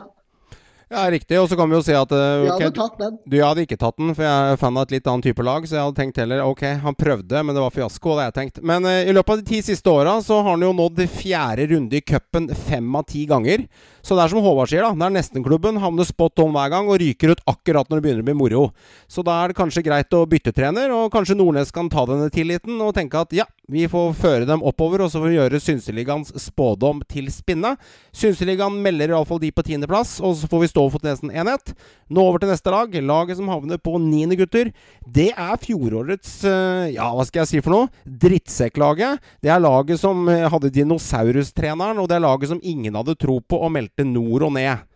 [0.88, 1.36] Ja, riktig.
[1.36, 3.16] Og så kan vi jo si at uh, okay, hadde tatt den.
[3.28, 5.44] Du, jeg hadde ikke tatt den, for jeg er fan av et litt annet type
[5.44, 5.66] lag.
[5.68, 8.14] Så jeg hadde tenkt heller ok, han prøvde, men det var fiasko.
[8.16, 8.62] Har jeg tenkt.
[8.64, 11.68] Men uh, i løpet av de ti siste åra så har han jo nådd fjerde
[11.74, 13.66] runde i cupen fem av ti ganger.
[14.00, 14.96] Så det er som Håvard sier, da.
[14.96, 15.82] Det er nestenklubben.
[15.82, 18.64] Havner spot on hver gang og ryker ut akkurat når det begynner å bli moro.
[19.12, 22.32] Så da er det kanskje greit å bytte trener, og kanskje Nordnes kan ta denne
[22.32, 25.60] tilliten og tenke at ja, vi får føre dem oppover, og så får vi gjøre
[25.60, 27.74] Synseligaens spådom til spinne.
[28.16, 31.74] Synseligaen melder iallfall de på tiendeplass, og så får vi stå for nesten enhet.
[32.08, 32.96] Nå over til neste lag.
[32.96, 34.72] Laget som havner på niende, gutter.
[35.04, 38.06] Det er fjorårets eh, Ja, hva skal jeg si for noe?
[38.08, 39.20] Drittsekklaget.
[39.44, 43.36] Det er laget som eh, hadde dinosaurustreneren, og det er laget som ingen hadde tro
[43.44, 44.88] på og meldte nord og ned.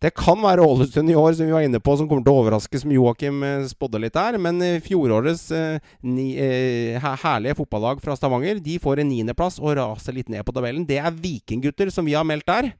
[0.00, 2.40] Det kan være Ålesund i år, som vi var inne på, som kommer til å
[2.40, 4.38] overraske, som Joakim eh, spådde litt der.
[4.40, 10.16] Men fjorårets eh, ni, eh, herlige fotballag fra Stavanger de får en niendeplass og raser
[10.16, 10.86] litt ned på tabellen.
[10.88, 12.70] Det er Vikinggutter, som vi har meldt der.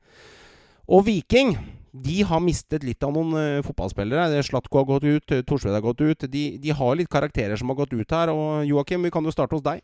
[0.89, 1.53] Og Viking
[1.93, 4.41] de har mistet litt av noen uh, fotballspillere.
[4.47, 6.25] Slatko har gått ut, Torsved har gått ut.
[6.31, 8.31] De, de, har litt karakterer som har gått ut her.
[8.33, 9.83] Og Joakim, vi kan jo starte hos deg.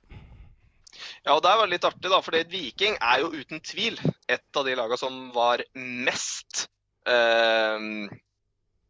[1.26, 2.22] Ja, og det var litt artig, da.
[2.24, 3.98] For Viking er jo uten tvil
[4.30, 6.68] et av de lagene som var mest
[7.08, 8.12] uh,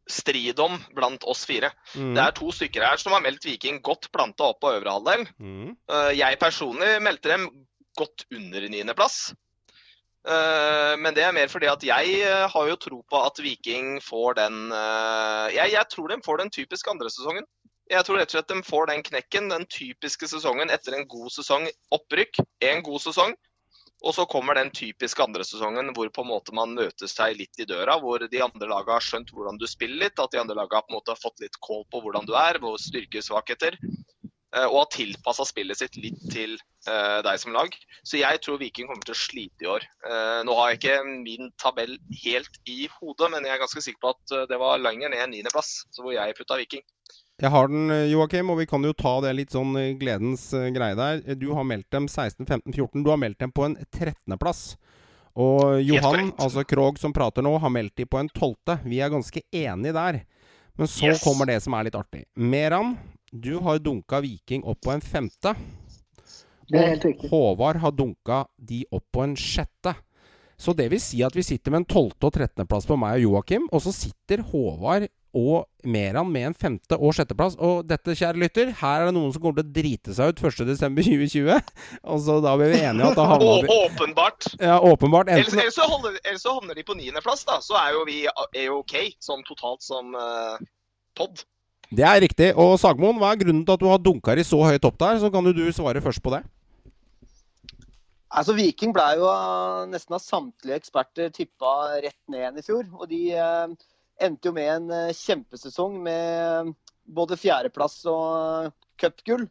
[0.07, 1.73] strid om blant oss fire.
[1.95, 2.13] Mm.
[2.17, 5.27] Det er to stykker her som har meldt Viking godt planta opp på øvre halvdel.
[5.43, 5.73] Mm.
[6.15, 7.49] jeg personlig meldte dem
[7.99, 9.35] godt under niendeplass.
[10.27, 14.01] Uh, men det er mer fordi at jeg eh, har jo tro på at Viking
[14.03, 17.47] får den eh, jeg, jeg, tror de får den typiske andre sesongen.
[17.87, 21.31] Jeg tror rett og slett de får den knekken, den typiske sesongen etter en god
[21.31, 21.69] sesong.
[21.95, 23.37] Opprykk, en god sesong.
[24.05, 27.63] Og så kommer den typiske andre sesongen hvor på en måte man møter seg litt
[27.63, 27.97] i døra.
[28.03, 30.93] Hvor de andre lagene har skjønt hvordan du spiller litt, at de andre lagene på
[30.93, 33.79] en måte har fått litt kål på hvordan du er, hvor styrkesvakheter.
[34.57, 36.55] Og har tilpassa spillet sitt litt til
[36.87, 37.75] uh, deg som lag.
[38.07, 39.85] Så jeg tror Viking kommer til å slite i år.
[40.07, 44.01] Uh, nå har jeg ikke min tabell helt i hodet, men jeg er ganske sikker
[44.07, 46.87] på at det var lenger ned niendeplass, hvor jeg putta Viking.
[47.37, 51.19] Jeg har den, Joakim, og vi kan jo ta det litt sånn gledens greie der.
[51.37, 53.03] Du har meldt dem 16, 15, 14.
[53.05, 54.71] Du har meldt dem på en 13.-plass.
[55.37, 58.79] Og Johan, altså Krog som prater nå, har meldt dem på en 12.
[58.89, 60.23] Vi er ganske enige der.
[60.81, 61.21] Men så yes.
[61.25, 62.25] kommer det som er litt artig.
[62.41, 62.95] Meran,
[63.33, 65.53] du har dunka Viking opp på en femte.
[66.67, 67.31] Det er helt riktig.
[67.31, 69.93] Håvard har dunka de opp på en sjette.
[70.57, 72.67] Så det vil si at vi sitter med en tolvte- og 13.
[72.69, 77.13] plass på meg og Joakim, og så sitter Håvard og Meran med en femte- og
[77.15, 77.59] sjetteplass.
[77.61, 80.41] Og dette, kjære lytter, her er det noen som kommer til å drite seg ut
[80.41, 81.75] 1.12.2020.
[82.13, 84.49] Og så da blir vi enige at da havner vi Åpenbart.
[84.57, 85.29] Ja, åpenbart.
[85.29, 85.45] Enten...
[85.45, 87.59] Ellers, ellers, så holder, ellers, så havner de på niendeplass, da.
[87.65, 90.57] Så er jo vi er OK sånn totalt som uh,
[91.19, 91.45] pod.
[91.93, 92.51] Det er riktig.
[92.59, 95.21] Og Sagmoen, hva er grunnen til at du har dunka i så høyt opp der?
[95.21, 96.43] Så kan du, du svare først på det.
[98.37, 99.29] Altså Viking ble jo
[99.89, 101.71] nesten av samtlige eksperter tippa
[102.05, 102.89] rett ned igjen i fjor.
[102.99, 103.77] Og de eh,
[104.27, 106.75] endte jo med en eh, kjempesesong med
[107.17, 109.47] både fjerdeplass og cupgull.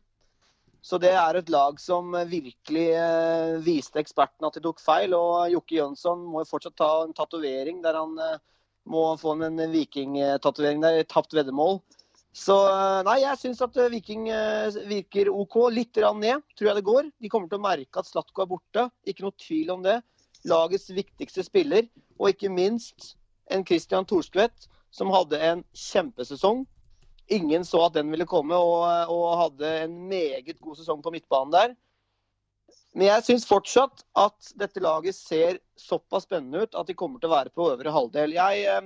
[0.85, 5.15] Så det er et lag som virkelig eh, viste ekspertene at de tok feil.
[5.17, 8.37] Og Jokke Jønsson må jo fortsatt ta en tatovering der han eh,
[8.85, 11.79] må få en vikingtatovering der, tapt veddemål.
[12.35, 15.55] Så eh, nei, jeg syns at eh, Viking eh, virker OK.
[15.71, 17.07] Litt ned, tror jeg det går.
[17.23, 18.89] De kommer til å merke at Slatko er borte.
[19.07, 20.01] Ikke noe tvil om det.
[20.45, 21.87] Lagets viktigste spiller,
[22.19, 23.15] og ikke minst
[23.49, 26.65] en Christian Thorstvedt som hadde en kjempesesong.
[27.33, 31.55] Ingen så at den ville komme, og, og hadde en meget god sesong på midtbanen
[31.55, 31.73] der.
[32.95, 37.31] Men jeg syns fortsatt at dette laget ser såpass spennende ut at de kommer til
[37.31, 38.35] å være på øvre halvdel.
[38.37, 38.85] Jeg,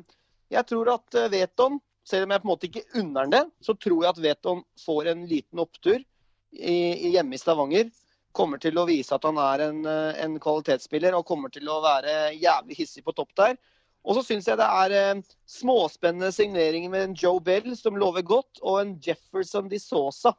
[0.53, 3.75] jeg tror at Veton selv om jeg på en måte ikke unner han det, så
[3.75, 7.89] tror jeg at Veton får en liten opptur i, hjemme i Stavanger.
[8.35, 11.81] Kommer til å vise at han er en, eh, en, kvalitetsspiller og kommer til å
[11.83, 13.57] være jævlig hissig på topp der.
[14.05, 18.25] Og så syns jeg det er eh, småspennende signeringer med en Joe Bell som lover
[18.25, 20.35] godt, og en Jefferson de Sosa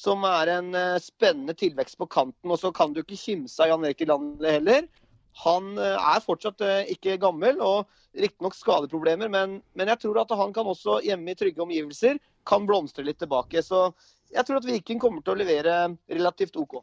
[0.00, 2.50] som er en eh, spennende tilvekst på kanten.
[2.50, 4.86] Og så kan du ikke kimse av Jan Erik Landli heller.
[5.44, 10.32] Han eh, er fortsatt eh, ikke gammel og riktignok skadeproblemer, men, men, jeg tror at
[10.34, 13.62] han kan også hjemme i trygge omgivelser kan blomstre litt tilbake.
[13.62, 13.90] Så
[14.34, 15.76] jeg tror at Viking kommer til å levere
[16.10, 16.80] relativt OK.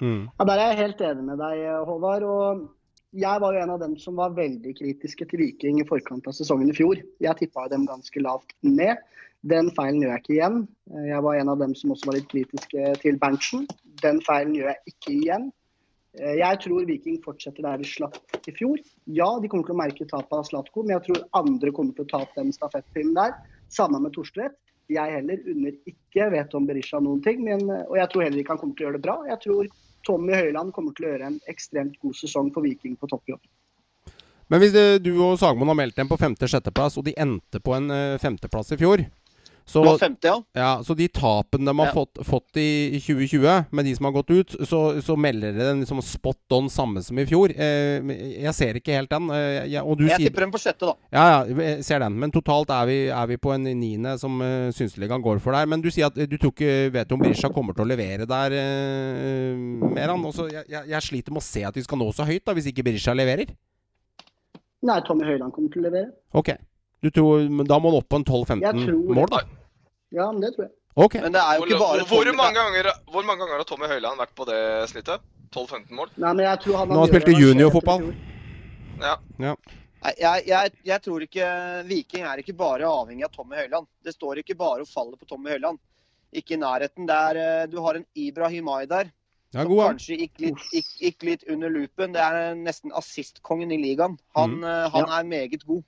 [0.00, 0.28] Mm.
[0.28, 2.24] Ja, Der er jeg helt enig med deg, Håvard.
[2.28, 2.68] og
[3.10, 6.36] jeg var jo en av dem som var veldig kritiske til Viking i forkant av
[6.36, 7.00] sesongen i fjor.
[7.18, 9.00] Jeg tippa dem ganske lavt ned.
[9.50, 10.58] Den feilen gjør jeg ikke igjen.
[11.08, 13.64] Jeg var en av dem som også var litt kritiske til Berntsen.
[14.04, 15.48] Den feilen gjør jeg ikke igjen.
[16.18, 18.18] Eh, jeg tror Viking fortsetter der de slapp
[18.48, 18.80] i fjor.
[19.06, 22.06] Ja, de kommer til å merke tapet av Slatko, men jeg tror andre kommer til
[22.06, 23.36] å ta opp den stafettpinnen der.
[23.70, 24.58] Samme med Torstvedt.
[24.90, 28.56] Jeg heller unner ikke vet om Berisha noen ting, men, og jeg tror heller ikke
[28.56, 29.16] han kommer til å gjøre det bra.
[29.28, 29.68] Jeg tror
[30.08, 33.42] Tommy Høiland kommer til å gjøre en ekstremt god sesong for Viking på toppjobb.
[34.50, 37.86] Men hvis du og Sagmoen har meldt dem på femte-sjetteplass, og de endte på en
[38.18, 39.04] femteplass i fjor
[39.70, 40.36] så, 50, ja.
[40.58, 40.70] ja.
[40.82, 41.94] Så de tapene de har ja.
[41.94, 45.84] fått, fått, i 2020, med de som har gått ut, så, så melder de den
[45.84, 47.54] liksom spot on samme som i fjor.
[47.54, 48.10] Eh,
[48.42, 49.28] jeg ser ikke helt den.
[49.36, 50.96] Eh, jeg, jeg sier, tipper den på sjette, da.
[51.14, 52.18] Ja, ja, jeg ser den.
[52.18, 55.70] Men totalt er vi, er vi på en niende som uh, Synseligaen går for der.
[55.70, 58.56] Men du sier at du tror ikke vet om Brisja kommer til å levere der
[58.58, 60.16] uh, mer.
[60.18, 62.72] Også, jeg, jeg, sliter med å se at de skal nå så høyt, da, hvis
[62.72, 63.54] ikke Brisja leverer.
[64.90, 66.10] Nei, Tommy Høiland kommer til å levere.
[66.34, 66.54] Ok.
[67.14, 69.44] Tror, da må han opp på en 12-15 mål, da?
[70.14, 70.74] Ja, men det tror jeg.
[71.00, 71.20] Okay.
[71.22, 73.90] Men det er jo ikke bare hvor, hvor, mange ganger, hvor mange ganger har Tommy
[73.90, 75.22] Høiland vært på det snittet?
[75.54, 76.10] 12-15 mål?
[76.14, 78.10] Nei, men jeg tror han Nå har han spilt juniorfotball.
[79.00, 79.14] Ja.
[79.42, 79.54] ja.
[80.00, 81.46] Jeg, jeg, jeg, tror ikke
[81.88, 83.88] Viking er ikke bare avhengig av Tommy Høiland.
[84.04, 85.80] Det står ikke bare og faller på Tommy Høiland.
[86.36, 87.08] Ikke i nærheten.
[87.10, 89.10] Der, eh, du har en Ibrahimai der.
[89.50, 92.14] Ja, som kanskje gikk litt, gikk, gikk litt, under loopen.
[92.14, 94.14] Det er nesten assistkongen i ligaen.
[94.38, 94.68] Han, mm.
[94.70, 95.18] Eh, han ja.
[95.18, 95.82] er meget god.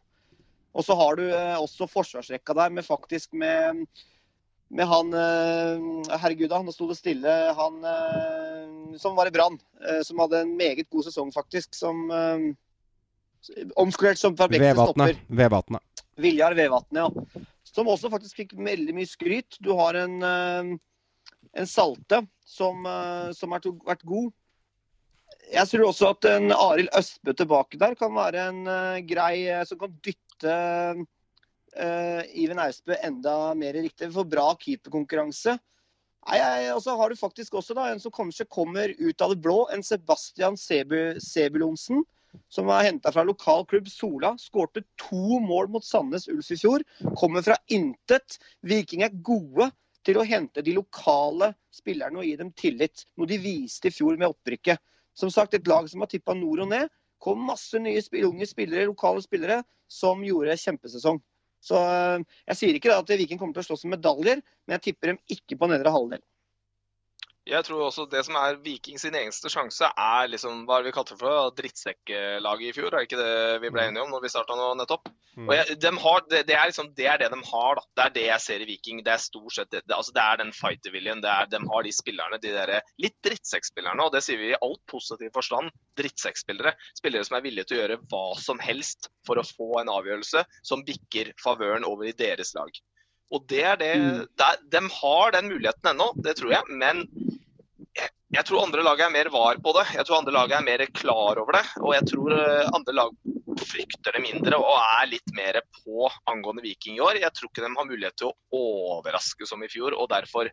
[0.72, 3.84] Og så har du eh, også forsvarsrekka der med faktisk med
[4.72, 7.32] med han eh, Herregud, da, nå sto det stille.
[7.58, 9.58] Han eh, som var i Brann.
[9.84, 11.76] Eh, som hadde en meget god sesong, faktisk.
[11.76, 12.08] Som
[13.74, 15.16] Omskolert som fra stopper.
[15.28, 16.04] Vevatnet.
[16.16, 17.42] Viljar Vevatnet, ja.
[17.66, 19.58] Som også faktisk fikk veldig mye skryt.
[19.64, 22.86] Du har en, en Salte som,
[23.34, 24.30] som har vært god.
[25.52, 28.60] Jeg tror også at en Arild Østbø tilbake der kan være en
[29.08, 30.54] grei Som kan dytte
[31.80, 34.08] uh, Iven Austbø enda mer riktig.
[34.08, 35.58] Vi får bra keeperkonkurranse.
[36.22, 39.64] Og så har du faktisk også da, en som kanskje kommer ut av det blå.
[39.74, 42.04] En Sebastian Sebulonsen.
[42.48, 44.36] Som var henta fra lokal klubb Sola.
[44.38, 46.84] Skårte to mål mot Sandnes Ulf i fjor.
[47.18, 48.38] Kommer fra intet.
[48.62, 49.68] Viking er gode
[50.06, 53.04] til å hente de lokale spillerne og gi dem tillit.
[53.18, 54.80] Noe de viste i fjor med opprykket.
[55.14, 56.88] Som sagt, et lag som har tippa nord og ned.
[57.22, 61.20] Kom masse nye unge spillere, lokale spillere som gjorde kjempesesong.
[61.62, 64.86] Så eh, jeg sier ikke at Viking kommer til å slåss om medaljer, men jeg
[64.88, 66.22] tipper dem ikke på nedre halvdel.
[67.42, 71.16] Jeg tror også det som er Viking sin eneste sjanse, er liksom, hva vi kalte
[71.18, 72.94] for drittsekkelaget i fjor.
[72.94, 73.88] Er ikke det vi ble mm.
[73.88, 75.10] enige om når vi starta nå nettopp?
[75.34, 75.48] Mm.
[75.48, 77.80] Og jeg, de har, det, det, er liksom, det, er det de har.
[77.80, 77.84] da.
[77.98, 79.00] Det er det jeg ser i Viking.
[79.02, 81.24] Det er stort sett det, altså det er den fighterviljen.
[81.24, 84.06] De har de spillerne, de der litt drittsekkspillerne.
[84.06, 85.74] Og det sier vi i alt positiv forstand.
[85.98, 86.76] Drittsekkspillere.
[87.00, 90.46] Spillere som er villige til å gjøre hva som helst for å få en avgjørelse
[90.62, 92.70] som bikker favøren over i deres lag.
[93.32, 94.24] Og det er det, mm.
[94.38, 96.76] der, De har den muligheten ennå, det tror jeg.
[96.82, 97.04] Men
[97.96, 99.86] jeg, jeg, tror andre lag er mer var på det.
[99.96, 101.64] Jeg tror andre lag er mer klar over det.
[101.80, 103.14] Og jeg tror eh, andre lag
[103.62, 107.20] frykter det mindre og er litt mer på angående Viking i år.
[107.22, 108.66] Jeg tror ikke de har mulighet til å
[108.98, 109.96] overraske som i fjor.
[109.96, 110.50] og derfor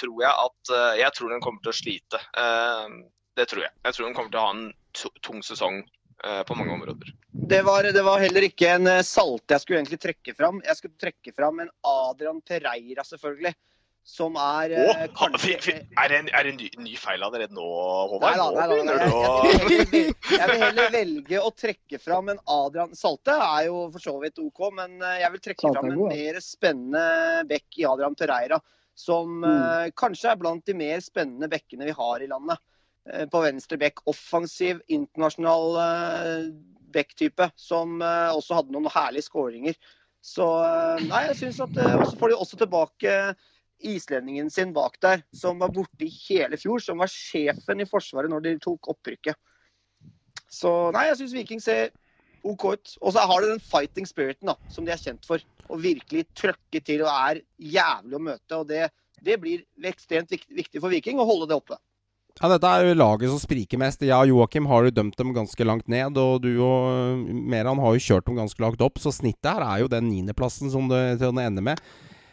[0.00, 2.20] tror jeg at eh, jeg tror de kommer til å slite.
[2.44, 3.00] Eh,
[3.38, 3.72] det tror jeg.
[3.88, 5.80] Jeg tror de kommer til å ha en tung sesong
[6.20, 7.14] på mange områder.
[7.50, 10.60] Det var, det var, heller ikke en eh, salte jeg skulle egentlig trekke fram.
[10.62, 13.52] Jeg skulle trekke fram en Adrian Pereira, selvfølgelig.
[14.06, 17.66] Som er oh, kanskje Er det en, er det en ny, ny, feil allerede nå,
[18.14, 18.38] Håvard?
[18.38, 19.10] Nei, nei, nei, nei.
[19.50, 23.82] Jeg, jeg, jeg, jeg, vil heller velge å trekke fram en Adrian Salte er jo
[23.92, 27.04] for så vidt OK, men jeg vil trekke fram en mer spennende
[27.50, 28.62] bekk i Adrian Pereira.
[28.94, 29.92] Som mm.
[29.98, 32.62] kanskje er blant de mer spennende bekkene vi har i landet.
[33.08, 34.02] Eh, på venstre bekk.
[34.10, 36.50] Offensiv, internasjonal eh,
[36.92, 39.78] backtype som eh, også hadde noen herlige skåringer.
[40.20, 40.44] Så
[41.06, 43.12] nei, jeg syns at Så får de også tilbake
[43.80, 46.82] islendingen sin bak der, som var borte i hele fjor.
[46.84, 49.38] Som var sjefen i Forsvaret når de tok opprykket.
[50.50, 51.92] Så nei, jeg syns Viking ser
[52.46, 52.94] OK ut.
[53.00, 55.42] Og så har de den fighting spiriten da, som de er kjent for.
[55.70, 58.58] Og virkelig trøkke til og er jævlig å møte.
[58.58, 58.88] Og det,
[59.24, 61.78] det blir ekstremt viktig for Viking å holde det oppe.
[62.40, 64.00] Ja, Dette er jo laget som spriker mest.
[64.00, 66.16] Ja, Joakim har jo dømt dem ganske langt ned.
[66.16, 68.96] Og du og Meran har jo kjørt dem ganske langt opp.
[68.96, 71.82] Så snittet her er jo den niendeplassen som det, til ender med.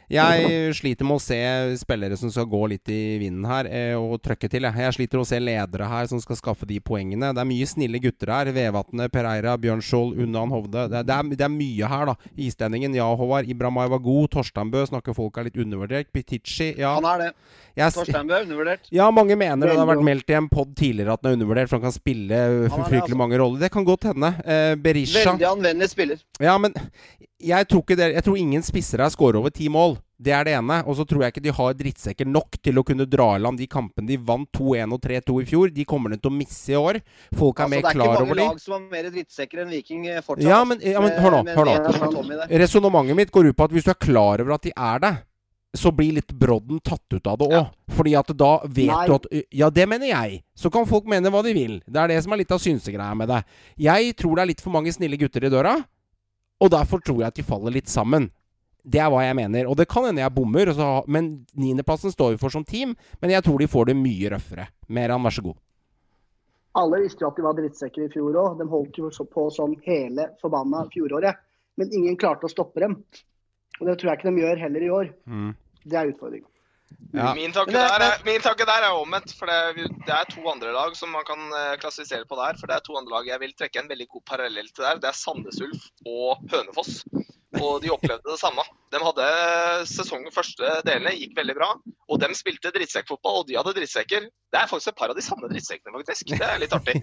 [0.08, 1.38] Jeg sliter med å se
[1.82, 4.64] spillere som skal gå litt i vinden her eh, og trøkke til.
[4.64, 4.80] Jeg.
[4.86, 7.34] jeg sliter med å se ledere her som skal skaffe de poengene.
[7.36, 8.52] Det er mye snille gutter her.
[8.56, 10.88] Vevatnet, Pereira, Bjørnskjold, Unnan Hovde.
[10.88, 12.34] Det, det, er, det, er, mye her, da.
[12.48, 13.52] Islendingen, ja, Håvard.
[13.52, 14.32] Ibrahimay var god.
[14.38, 16.12] Torsteinbø snakker folk er litt undervurdert.
[16.16, 16.96] Pitici, ja.
[16.96, 17.32] Han er det.
[17.78, 18.88] Torsteinbø er undervurdert.
[18.96, 21.70] Ja, mange mener det har vært meldt i en pod tidligere at han er undervurdert,
[21.70, 22.40] for han kan spille
[22.72, 23.20] fryktelig altså.
[23.20, 23.60] mange roller.
[23.68, 24.32] Det kan godt hende.
[24.48, 26.24] Eh, Berisha Veldig anvendelig spiller.
[26.42, 26.74] Ja, men
[27.38, 29.98] jeg tror, det, jeg tror ingen spisser her scorer over ti mål.
[30.18, 30.80] Det er det ene.
[30.90, 33.62] Og så tror jeg ikke de har drittsekker nok til å kunne dra i land
[33.62, 35.74] de kampene de vant 2-1 og 3-2 i fjor.
[35.76, 37.00] De kommer de til å misse i år.
[37.38, 38.34] Folk er altså, mer klar over dem.
[38.34, 40.50] Det er ikke mange lag som har mer drittsekker enn Viking eh, fortsatt.
[40.50, 41.44] Ja, men, ja, men hør nå.
[41.54, 42.44] Hør nå.
[42.66, 45.14] Resonnementet mitt går ut på at hvis du er klar over at de er det,
[45.78, 47.54] så blir litt brodden tatt ut av det òg.
[47.54, 47.94] Ja.
[47.94, 49.04] Fordi at da vet Nei.
[49.06, 50.42] du at Ja, det mener jeg.
[50.58, 51.78] Så kan folk mene hva de vil.
[51.86, 53.44] Det er det som er litt av synsegreia med det.
[53.86, 55.76] Jeg tror det er litt for mange snille gutter i døra,
[56.64, 58.30] og derfor tror jeg at de faller litt sammen.
[58.88, 59.68] Det er hva jeg mener.
[59.68, 62.96] Og det kan hende jeg bommer, så, men niendeplassen står vi for som team.
[63.22, 64.70] Men jeg tror de får det mye røffere.
[64.88, 65.58] Meran, vær så god.
[66.78, 68.60] Alle visste jo at de var drittsekker i fjor òg.
[68.60, 71.42] De holdt jo på sånn hele forbanna fjoråret.
[71.78, 73.00] Men ingen klarte å stoppe dem.
[73.78, 75.10] Og det tror jeg ikke de gjør heller i år.
[75.30, 75.52] Mm.
[75.84, 76.50] Det er utfordringen.
[77.14, 77.32] Ja.
[77.34, 79.32] Min, tanke der er, min tanke der er omvendt.
[79.40, 82.60] for det, det, er to andre lag som man kan eh, klassifisere på der.
[82.60, 85.02] For det er to andre lag jeg vil trekke en veldig god parallell til der.
[85.02, 87.02] Det er Sandnes Ulf og Hønefoss.
[87.58, 88.64] Og de opplevde det samme.
[88.92, 89.28] De hadde
[89.90, 91.70] sesongen første delene gikk veldig bra.
[92.12, 94.28] Og de spilte drittsekkfotball, og de hadde drittsekker.
[94.28, 96.34] Det er faktisk et par av de samme drittsekkene, faktisk.
[96.36, 97.00] Det er litt artig.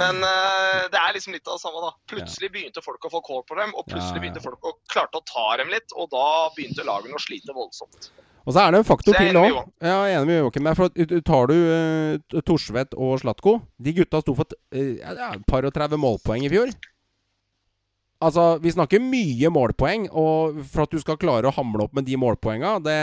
[0.00, 1.92] Men uh, det er liksom litt av det samme, da.
[2.10, 5.28] Plutselig begynte folk å få kål på dem, og plutselig begynte folk å klarte å
[5.28, 5.94] ta dem litt.
[5.96, 8.10] Og da begynte lagene å slite voldsomt.
[8.48, 9.44] Og så er det en faktor til nå.
[9.84, 10.68] Ja, jeg er enig med Joakim.
[10.78, 15.74] For tar du uh, Torsvedt og Slatko De gutta sto for et uh, par og
[15.76, 16.72] 30 målpoeng i fjor.
[18.18, 22.08] Altså, vi snakker mye målpoeng, og for at du skal klare å hamle opp med
[22.08, 22.96] de målpoenga det,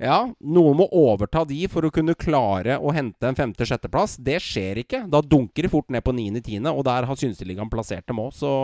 [0.00, 4.16] Ja, noen må overta de for å kunne klare å hente en femte-sjetteplass.
[4.24, 5.02] Det skjer ikke.
[5.12, 8.54] Da dunker de fort ned på niende-tiende, og der har Synseligaen plassert dem òg, så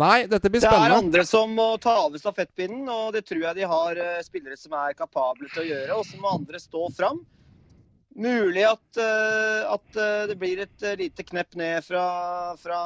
[0.00, 0.88] Nei, dette blir spennende.
[0.88, 4.24] Det er andre som må ta over stafettpinnen, og det tror jeg de har uh,
[4.26, 5.98] spillere som er kapable til å gjøre.
[6.00, 7.20] Og så må andre stå fram.
[8.14, 12.06] Mulig at, uh, at uh, det blir et lite knepp ned fra,
[12.58, 12.80] fra,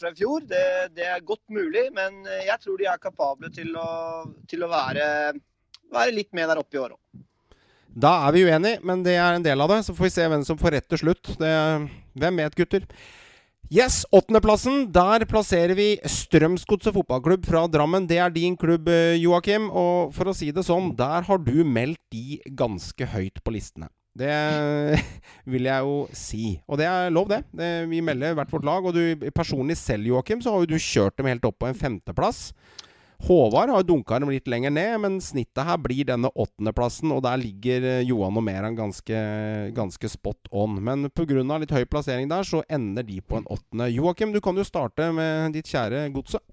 [0.00, 0.44] fra i fjor.
[0.48, 0.66] Det,
[0.98, 3.88] det, er godt mulig, men jeg tror de er kapable til å,
[4.50, 5.06] til å være,
[5.88, 7.24] være, litt med der oppe i år òg.
[8.00, 9.80] Da er vi uenige, men det er en del av det.
[9.82, 11.32] Så får vi se hvem som får rett til slutt.
[11.40, 11.54] Det,
[12.20, 12.84] hvem vet, gutter?
[13.70, 14.88] Yes, åttendeplassen.
[14.90, 18.08] Der plasserer vi Strømsgodset fotballklubb fra Drammen.
[18.10, 19.68] Det er din klubb, eh, Joakim.
[19.70, 23.86] Og for å si det sånn, der har du meldt de ganske høyt på listene.
[24.18, 24.26] Det
[25.54, 26.58] vil jeg jo si.
[26.66, 27.44] Og det er lov, det.
[27.54, 28.90] det vi melder hvert vårt lag.
[28.90, 31.78] Og du personlig selv, Joakim, så har jo du kjørt dem helt opp på en
[31.78, 32.48] femteplass.
[33.20, 37.12] Håvard har dunka dem litt lenger ned, men snittet her blir denne åttendeplassen.
[37.12, 39.20] Og der ligger eh, Johan og Meran ganske,
[39.76, 40.78] ganske spot on.
[40.84, 41.42] Men pga.
[41.60, 43.90] litt høy plassering der, så ender de på en åttende.
[43.92, 46.44] Joakim, du kan jo starte med ditt kjære godset.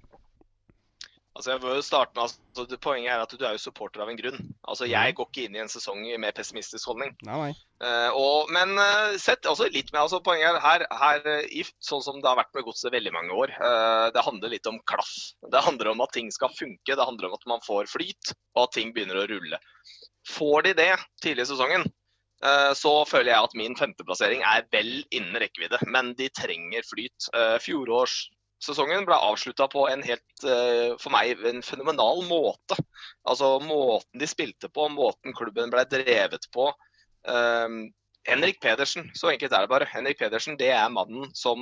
[1.37, 2.23] Altså jeg vil starte med,
[2.57, 4.39] altså, Poenget er at du er jo supporter av en grunn.
[4.65, 7.13] Altså Jeg går ikke inn i en sesong med pessimistisk holdning.
[7.27, 7.51] Nei, nei.
[7.77, 12.01] Uh, og, men uh, sett altså litt med, altså Poenget er her, her i, sånn
[12.01, 13.53] som det har vært med godset veldig mange år.
[13.61, 15.13] Uh, det handler litt om klaff.
[15.45, 16.97] Det handler om at ting skal funke.
[16.97, 19.61] Det handler om at man får flyt, og at ting begynner å rulle.
[20.33, 21.85] Får de det tidlig i sesongen,
[22.77, 25.79] så føler jeg at min femteplassering er vel innen rekkevidde.
[25.89, 27.29] Men de trenger flyt.
[27.63, 28.17] Fjorårs
[28.63, 32.77] Sesongen ble avslutta på en helt, uh, for meg, en fenomenal måte.
[33.27, 36.71] Altså måten de spilte på, måten klubben ble drevet på.
[37.27, 37.83] Um,
[38.27, 39.87] Henrik Pedersen, så enkelt er det bare.
[39.87, 41.61] Henrik Pedersen det er mannen som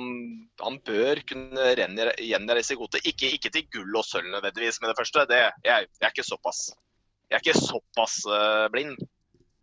[0.58, 4.96] han bør kunne gjenreise i gode ikke, ikke, til gull og sølv nødvendigvis med det
[4.98, 5.28] første.
[5.30, 6.64] Det, jeg, jeg, er ikke såpass,
[7.28, 8.96] jeg er ikke såpass uh, blind.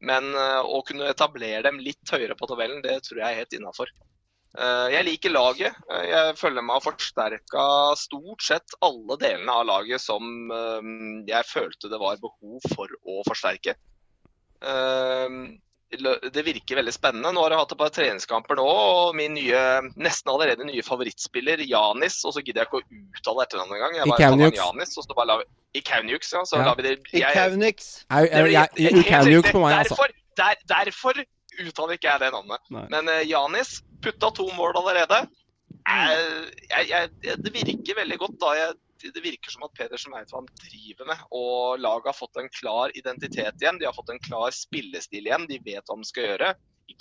[0.04, 3.58] Men uh, å kunne etablere dem litt høyere på tabellen, det tror jeg er helt
[3.60, 3.92] innafor.
[4.54, 5.74] Eh, jeg liker laget.
[5.90, 7.66] Eh, jeg føler meg forsterka
[7.98, 10.82] stort sett alle delene av laget som eh,
[11.30, 13.74] jeg følte det var behov for å forsterke.
[14.64, 17.34] Det virker veldig spennende.
[17.34, 19.64] Nå har jeg hatt et par treningskamper nå, og min nye,
[20.00, 22.86] nesten allerede nye favorittspiller, Janis, og så gidder jeg ikke å
[23.18, 23.98] uttale etternavnet engang.
[24.00, 26.46] Jeg bare kaller han Janis, og så bare la vi Ikauniux, ja.
[26.48, 26.70] Så ja.
[26.70, 26.96] lar vi det.
[27.12, 27.90] Ikaunix
[29.52, 29.98] på meg, altså.
[29.98, 31.14] Derfor, der, derfor
[31.60, 32.62] uttaler ikke jeg det navnet.
[32.74, 32.86] Nei.
[32.94, 35.24] Men uh, Janis putta to mål allerede.
[35.84, 38.52] Jeg, jeg, jeg, det virker veldig godt da.
[39.04, 41.26] det virker som at Pedersen vet hva han driver med.
[41.36, 43.80] Og laget har fått en klar identitet igjen.
[43.82, 45.48] De har fått en klar spillestil igjen.
[45.50, 46.54] De vet hva de skal gjøre.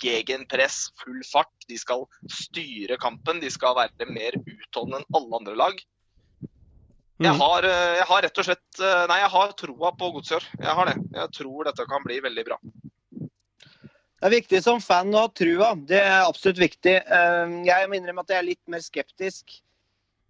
[0.03, 1.53] Gegenpress, full fart.
[1.69, 3.43] De skal styre kampen.
[3.43, 5.83] De skal være mer utholdende enn alle andre lag.
[7.23, 7.39] Jeg mm.
[7.39, 10.47] har, eh, jeg har rett og slett eh, Nei, jeg har troa på Godsjord.
[10.57, 10.95] Jeg har det.
[11.13, 12.57] Jeg tror dette kan bli veldig bra.
[14.23, 15.73] Det er viktig som fan å ha trua.
[15.75, 16.93] Det er absolutt viktig.
[16.95, 19.57] Eh, jeg må innrømme at jeg er litt mer skeptisk.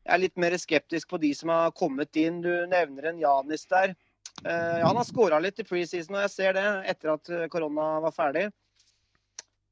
[0.02, 2.40] Jeg er litt mer skeptisk på de som har kommet inn.
[2.42, 3.94] Du nevner en Janis der.
[4.42, 8.16] Eh, han har skåra litt i preseason, og jeg ser det etter at korona var
[8.18, 8.48] ferdig.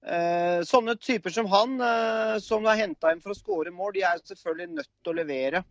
[0.05, 1.81] Eh, sånne typer som han,
[2.45, 5.63] som er henta inn for å skåre mål, de er selvfølgelig nødt til å levere.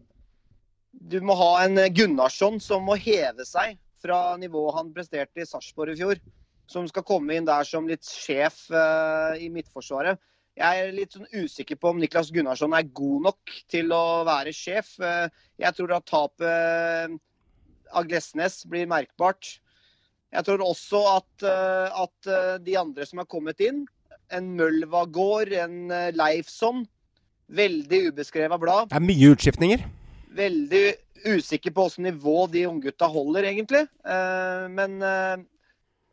[0.90, 5.94] Du må ha en Gunnarsson som må heve seg fra nivået han presterte i Sarpsborg
[5.94, 6.26] i fjor
[6.70, 10.20] som skal komme inn der som litt sjef uh, i Midtforsvaret.
[10.60, 14.54] Jeg er litt sånn usikker på om Niklas Gunnarsson er god nok til å være
[14.54, 14.92] sjef.
[15.02, 15.26] Uh,
[15.60, 17.18] jeg tror at tapet
[17.90, 19.56] av Glesnes blir merkbart.
[20.30, 22.28] Jeg tror også at, at
[22.62, 23.80] de andre som har kommet inn,
[24.30, 26.84] en Mølvagård, en Leifsson
[27.50, 28.90] Veldig ubeskreva blad.
[28.92, 29.80] Det er mye utskiftninger.
[30.38, 30.84] Veldig
[31.26, 33.82] usikker på hvilket nivå de unggutta holder, egentlig.
[34.70, 35.00] Men,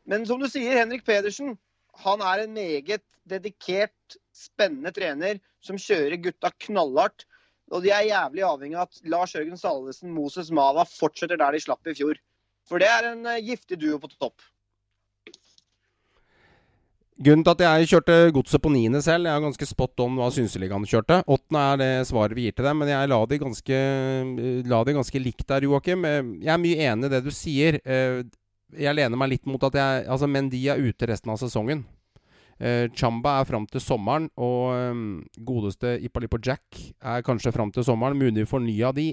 [0.08, 1.58] men som du sier, Henrik Pedersen
[2.04, 7.26] han er en meget dedikert, spennende trener som kjører gutta knallhardt.
[7.74, 11.64] Og de er jævlig avhengig av at Lars Jørgen Salvesen, Moses Mava fortsetter der de
[11.64, 12.20] slapp i fjor.
[12.68, 14.46] For det er en uh, giftig duo på topp.
[17.18, 20.28] Grunnen til at jeg kjørte godset på niende selv, jeg er ganske spot on hva
[20.32, 21.24] Synseligaen kjørte.
[21.26, 23.80] Åttende er det svaret vi gir til dem, men jeg la det ganske,
[24.70, 26.06] la det ganske likt der, Joakim.
[26.06, 27.80] Jeg er mye enig i det du sier.
[28.74, 31.86] Eh, jeg lener meg litt mot at jeg Altså, Mendy er ute resten av sesongen.
[32.58, 35.02] Uh, Chamba er fram til sommeren, og um,
[35.46, 38.18] godeste Ipalipo Jack er kanskje fram til sommeren.
[38.18, 39.12] Mulig fornya de.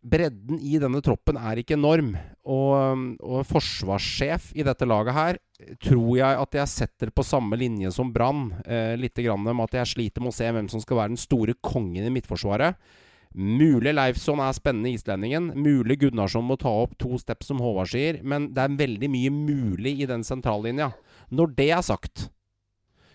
[0.00, 2.14] Bredden i denne troppen er ikke enorm.
[2.48, 5.40] Og, um, og forsvarssjef i dette laget her
[5.84, 8.48] tror jeg at jeg setter på samme linje som Brann.
[8.64, 11.20] Uh, litt grann med at jeg sliter med å se hvem som skal være den
[11.20, 12.80] store kongen i Midtforsvaret.
[13.30, 15.52] Mulig Leifsson er spennende islendingen.
[15.54, 18.18] Mulig Gunnarsson må ta opp to steps, som Håvard sier.
[18.26, 20.90] Men det er veldig mye mulig i den sentrallinja.
[21.30, 22.26] Når det er sagt,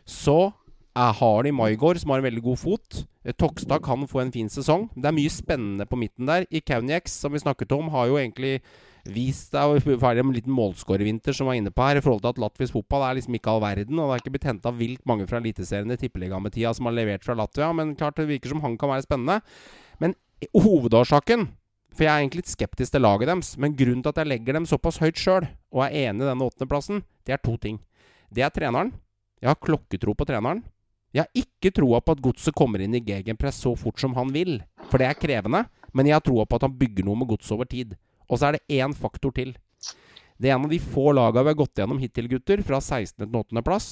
[0.08, 0.54] så
[0.96, 3.04] er, har de Maigård, som har en veldig god fot.
[3.36, 4.88] Tokstad kan få en fin sesong.
[4.96, 6.48] Det er mye spennende på midten der.
[6.48, 8.60] I Kauniex, som vi snakket om, har jo egentlig
[9.06, 12.40] vist deg ferdig en liten målskårervinter som var inne på her, i forhold til at
[12.42, 14.00] latvisk fotball er liksom ikke all verden.
[14.00, 17.26] Og det er ikke blitt henta vilt mange fra Eliteserien i tippeligametida som har levert
[17.26, 19.42] fra Latvia, men klart det virker som han kan være spennende.
[20.54, 21.48] Hovedårsaken
[21.96, 24.58] For jeg er egentlig litt skeptisk til laget deres, men grunnen til at jeg legger
[24.58, 27.78] dem såpass høyt sjøl, og er enig i denne åttendeplassen, det er to ting.
[28.28, 28.92] Det er treneren.
[29.40, 30.66] Jeg har klokketro på treneren.
[31.16, 34.34] Jeg har ikke troa på at godset kommer inn i gegenpress så fort som han
[34.36, 34.58] vil,
[34.90, 35.64] for det er krevende.
[35.96, 37.96] Men jeg har troa på at han bygger noe med godset over tid.
[38.28, 39.54] Og så er det én faktor til.
[40.36, 43.24] Det er en av de få laga vi har gått gjennom hittil, gutter, fra 16.
[43.24, 43.64] til 8.
[43.64, 43.88] plass,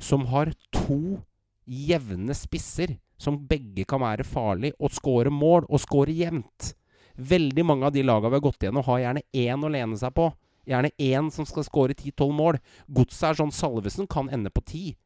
[0.00, 1.18] som har to
[1.66, 6.72] jevne spisser som begge kan være farlig og skåre mål, og skåre jevnt.
[7.16, 10.12] Veldig mange av de lagene vi har gått gjennom, har gjerne én å lene seg
[10.16, 10.30] på.
[10.66, 12.58] Gjerne én som skal skåre 10-12 mål.
[12.92, 14.96] Godset er sånn Salvesen kan ende på 10,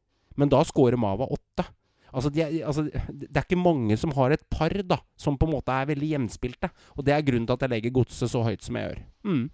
[0.40, 1.68] men da skårer Mava 8.
[2.10, 5.54] Altså, de, altså, det er ikke mange som har et par da, som på en
[5.54, 6.72] måte er veldig jevnspilte.
[6.96, 9.02] Og det er grunnen til at jeg legger Godset så høyt som jeg gjør.
[9.30, 9.44] Mm.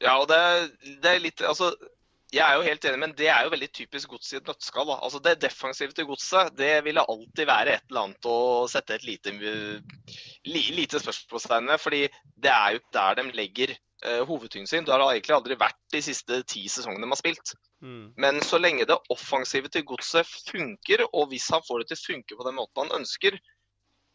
[0.00, 0.38] Ja, og det,
[1.02, 1.72] det, er litt Altså,
[2.30, 4.92] jeg er jo helt enig, men det er jo veldig typisk gods i et nøtteskall.
[4.94, 8.38] Altså det defensive til godset det ville alltid være et eller annet å
[8.70, 9.34] sette et lite,
[10.46, 11.80] lite spørsmålstegn ved.
[11.82, 12.02] fordi
[12.36, 14.86] det er jo der de legger uh, hovedtyngden sin.
[14.86, 17.54] Det har egentlig aldri vært de siste ti sesongene de har spilt.
[17.82, 18.12] Mm.
[18.20, 22.06] Men så lenge det offensive til godset funker, og hvis han får det til å
[22.12, 23.40] funke på den måten han ønsker,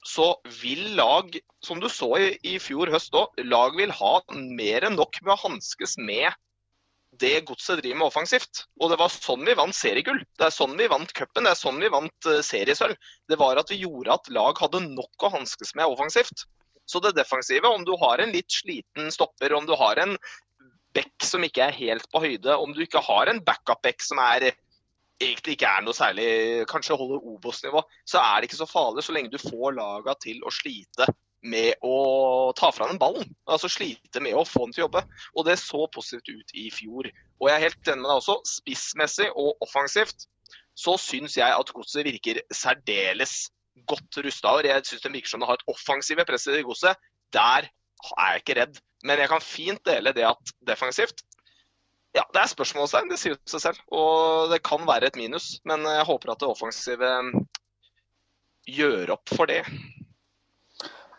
[0.05, 1.33] så vil lag,
[1.65, 5.33] som du så i, i fjor høst òg, lag vil ha mer enn nok med
[5.33, 6.29] å hanskes med
[7.21, 8.65] det godset driver med offensivt.
[8.81, 10.21] Og det var sånn vi vant seriegull.
[10.37, 12.97] Det er sånn vi vant cupen, det er sånn vi vant uh, seriesølv.
[13.29, 16.45] Det var at vi gjorde at lag hadde nok å hanskes med offensivt.
[16.85, 20.13] Så det defensive, om du har en litt sliten stopper, om du har en
[20.95, 24.51] back som ikke er helt på høyde, om du ikke har en backup-back som er
[25.21, 26.27] egentlig ikke er noe særlig
[26.69, 30.43] Kanskje holder Obos-nivå, så er det ikke så farlig så lenge du får laga til
[30.43, 31.07] å slite
[31.45, 33.27] med å ta fra den ballen.
[33.49, 35.03] Altså slite med å få den til å jobbe.
[35.35, 37.09] Og det så positivt ut i fjor.
[37.41, 38.37] Og jeg er helt enig med deg også.
[38.49, 40.27] Spissmessig og offensivt
[40.75, 43.45] så syns jeg at godset virker særdeles
[43.87, 44.57] godt rusta.
[44.65, 47.07] Jeg syns det virker som det har et offensivt press i godset.
[47.35, 48.81] Der er jeg ikke redd.
[49.05, 51.23] Men jeg kan fint dele det at defensivt
[52.15, 53.79] ja, Det er spørsmålstegn, det sier jo seg selv.
[53.91, 55.57] Og det kan være et minus.
[55.67, 57.09] Men jeg håper at det offensive
[58.71, 59.65] gjør opp for det.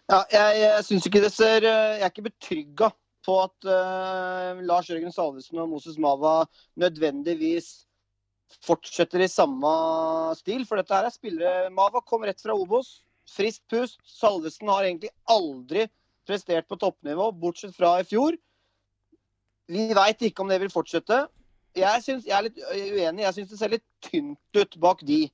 [0.07, 2.93] Ja, jeg, syns ikke det ser Jeg er ikke betrygga
[3.27, 6.45] på at uh, Lars Jørgen Salvesen og Moses Mava
[6.79, 7.87] nødvendigvis
[8.63, 9.73] fortsetter i samme
[10.39, 10.63] stil.
[10.69, 13.01] For dette her er spillere Mava kom rett fra Obos.
[13.27, 13.99] Frist pust.
[14.07, 15.89] Salvesen har egentlig aldri
[16.27, 18.39] prestert på toppnivå, bortsett fra i fjor.
[19.67, 21.25] Vi veit ikke om det vil fortsette.
[21.77, 23.27] Jeg, synes, jeg er litt uenig.
[23.27, 25.27] Jeg syns det ser litt tynt ut bak de.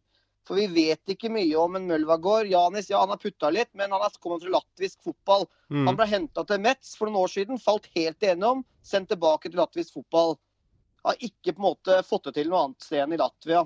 [0.48, 2.48] For vi vet ikke mye om en Mølvagård.
[2.50, 5.46] Janis ja, han har putta litt, men han har kommet fra latvisk fotball.
[5.70, 5.84] Mm.
[5.86, 9.62] Han ble henta til Metz for noen år siden, falt helt igjennom, sendt tilbake til
[9.62, 10.34] latvisk fotball.
[11.06, 13.62] Har ikke på en måte fått det til noe annet sted enn i Latvia.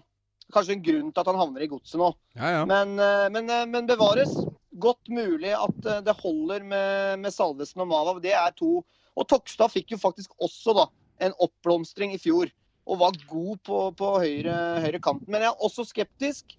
[0.53, 2.13] Kanskje en grunn til at han havner i godset nå.
[2.37, 2.67] Ja, ja.
[2.69, 4.37] Men, eh, men, eh, men, bevares.
[4.77, 8.15] Godt mulig at eh, det holder med, med Salvesen og Mava.
[8.23, 8.85] Det er to.
[9.17, 10.87] Og Tokstad fikk jo faktisk også da,
[11.25, 12.53] en oppblomstring i fjor.
[12.87, 14.55] Og var god på, på høyre,
[14.85, 15.33] høyre kanten.
[15.33, 16.55] Men jeg er også skeptisk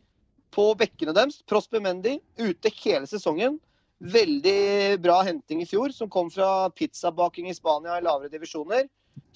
[0.53, 1.41] på bekkene deres.
[1.49, 3.59] Prosper Mendy ute hele sesongen.
[3.97, 8.85] Veldig bra henting i fjor, som kom fra pizzabaking i Spania i lavere divisjoner.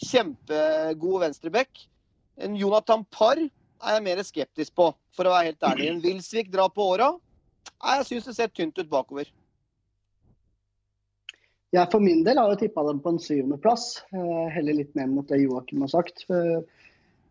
[0.01, 1.87] Kjempegod venstreback.
[2.41, 5.89] En Jonathan Parr er jeg mer skeptisk på, for å være helt ærlig.
[5.89, 7.11] En Wilsvik drar på åra.
[7.81, 9.29] Jeg syns det ser tynt ut bakover.
[11.71, 14.03] Jeg for min del har jo tippa dem på en syvendeplass.
[14.11, 16.25] Eh, heller litt mer mot det Joakim har sagt.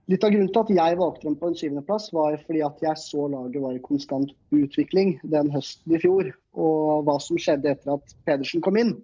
[0.09, 2.99] Litt av grunnen til at jeg valgte dem på en syvendeplass, var fordi at jeg
[2.99, 6.33] så laget var i konstant utvikling den høsten i fjor.
[6.59, 8.97] Og hva som skjedde etter at Pedersen kom inn.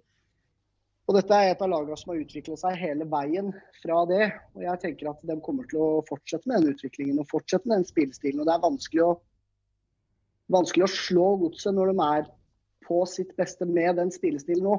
[1.07, 4.25] Og dette er et av lagene som har utviklet seg hele veien fra det.
[4.57, 7.79] Og jeg tenker at de kommer til å fortsette med den utviklingen og fortsette med
[7.79, 8.41] den spillestilen.
[8.43, 9.13] Og det er vanskelig å,
[10.57, 12.27] vanskelig å slå godset når de er
[12.87, 14.75] på sitt beste med den spillestilen nå.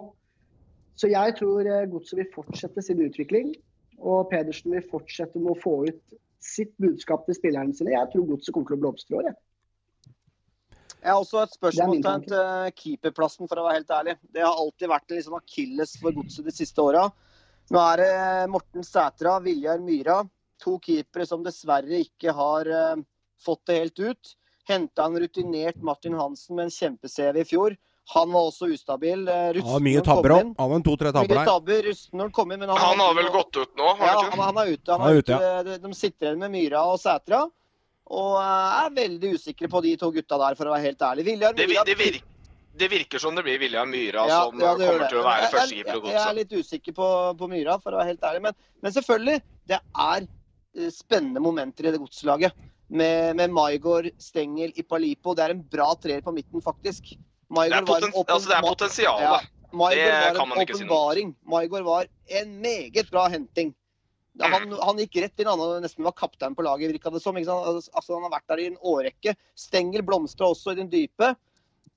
[0.99, 3.55] Så jeg tror eh, Godset vil fortsette sin utvikling.
[3.99, 7.95] Og Pedersen vil fortsette med å få ut sitt budskap til spillerne sine.
[7.97, 9.37] Jeg tror Godset kommer til å blomstre i år.
[10.99, 14.15] Jeg har også et spørsmål til uh, keeperplassen, for å være helt ærlig.
[14.35, 17.05] Det har alltid vært liksom akilles for Godset de siste åra.
[17.71, 20.23] Nå er det Morten Sætra, Viljar Myra.
[20.65, 23.05] To keepere som dessverre ikke har uh,
[23.45, 24.33] fått det helt ut.
[24.69, 27.79] Henta en rutinert Martin Hansen med en kjempe-CV i fjor.
[28.15, 29.27] Han var også ustabil.
[29.29, 30.53] Eh, rusten ja, mye tabber òg.
[30.57, 31.43] Han har to-tre tabber der.
[31.43, 32.63] Mye tabber, rusten når han kom inn.
[32.63, 33.91] Men han, han har vel gått ut nå?
[33.99, 34.97] Har ja, han, han, er ute.
[34.97, 35.79] Han er ute, ja.
[35.83, 37.43] De sitter igjen med Myra og Sætra.
[38.09, 41.27] Og eh, er veldig usikre på de to gutta der, for å være helt ærlig.
[41.29, 45.05] Viljar, det, det, virker, det, virker som det blir Viljar Myra ja, som ja, kommer
[45.05, 46.01] til å være førstekeeper.
[46.01, 48.45] Jeg, jeg, er litt usikker på, på, Myra, for å være helt ærlig.
[48.49, 49.39] Men, men selvfølgelig,
[49.69, 52.67] det er eh, spennende momenter i det godslaget.
[52.89, 55.37] Med, med Maigård, Stengel, Ipalipo.
[55.37, 57.19] Det er en bra treer på midten, faktisk.
[57.49, 59.23] Maigård det, er åpen, altså det er potensial.
[59.25, 59.37] Ja,
[59.73, 63.75] det kan man ikke si var en meget bra henting.
[64.39, 67.37] Han, han, gikk rett inn, han nesten var kaptein på laget, virka det som.
[67.37, 69.35] Altså, han har vært der i en årrekke.
[69.59, 71.33] Stengel blomstra også i den dype.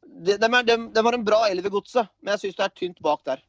[0.01, 2.77] De, de, de, de var en bra elv i godset, men jeg syns det er
[2.81, 3.43] tynt bak der.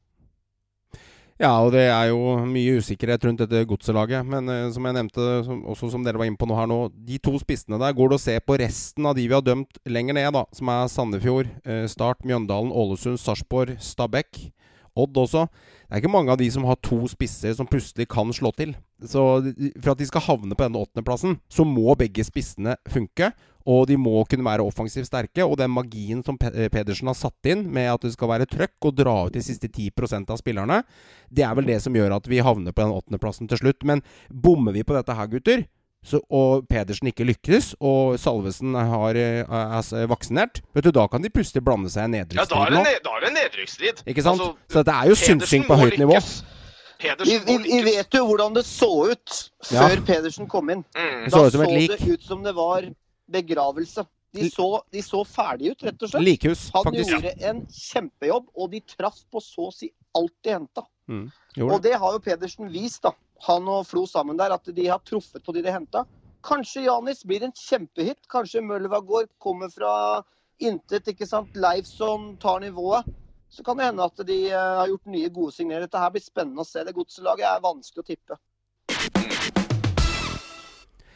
[1.43, 4.22] Ja, og det er jo mye usikkerhet rundt dette godselaget.
[4.30, 6.84] Men uh, som jeg nevnte, som, også som dere var inne på nå her nå,
[6.95, 9.80] de to spissene der går det å se på resten av de vi har dømt
[9.90, 10.45] lenger ned, da.
[10.55, 14.38] Som er Sandefjord, uh, Start, Mjøndalen, Ålesund, Sarpsborg, Stabæk.
[15.03, 15.47] Odd også.
[15.49, 18.76] Det er ikke mange av de som har to spisser som plutselig kan slå til.
[19.03, 19.24] Så
[19.80, 23.32] For at de skal havne på denne åttendeplassen, så må begge spissene funke.
[23.67, 25.45] Og de må kunne være offensivt sterke.
[25.45, 28.91] Og den magien som eh, Pedersen har satt inn med at det skal være trøkk
[28.91, 29.93] og dra ut de siste 10
[30.29, 30.83] av spillerne,
[31.31, 33.85] det er vel det som gjør at vi havner på den åttendeplassen til slutt.
[33.85, 35.67] Men bommer vi på dette her, gutter,
[36.03, 41.23] så, og Pedersen ikke lykkes, og Salvesen har, er, er vaksinert, vet du, da kan
[41.23, 42.59] de plutselig blande seg i nedrykksstrid.
[42.59, 44.03] Ja, da er det, da er det nedrykksstrid.
[44.11, 44.43] Ikke sant?
[44.43, 46.19] Altså, så det er jo synsing på høyt nivå.
[47.03, 50.03] Vi, vi, vi, vet jo hvordan det så ut før ja.
[50.07, 50.85] Pedersen kom inn.
[50.95, 51.25] Mm.
[51.25, 52.87] Da så, så det ut som det var
[53.33, 54.05] begravelse.
[54.33, 56.24] De så, de så ferdige ut, rett og slett.
[56.24, 57.11] Likhus, Han faktisk.
[57.11, 60.87] gjorde en kjempejobb, og de traff på så å si alt de henta.
[61.11, 61.26] Mm,
[61.66, 63.12] og det har jo Pedersen vist, da.
[63.49, 66.07] Han og Flo sammen der, at de har truffet på de de henta.
[66.43, 68.22] Kanskje Janis blir en kjempehit.
[68.30, 70.22] Kanskje Møllevagård kommer fra
[70.62, 71.09] intet.
[71.12, 71.55] ikke sant?
[71.55, 73.07] Leifson tar nivået.
[73.53, 75.87] Så kan det hende at de uh, har gjort nye, gode signeringer.
[75.87, 76.83] Dette her blir spennende å se.
[76.87, 78.39] Det godselaget er vanskelig å tippe.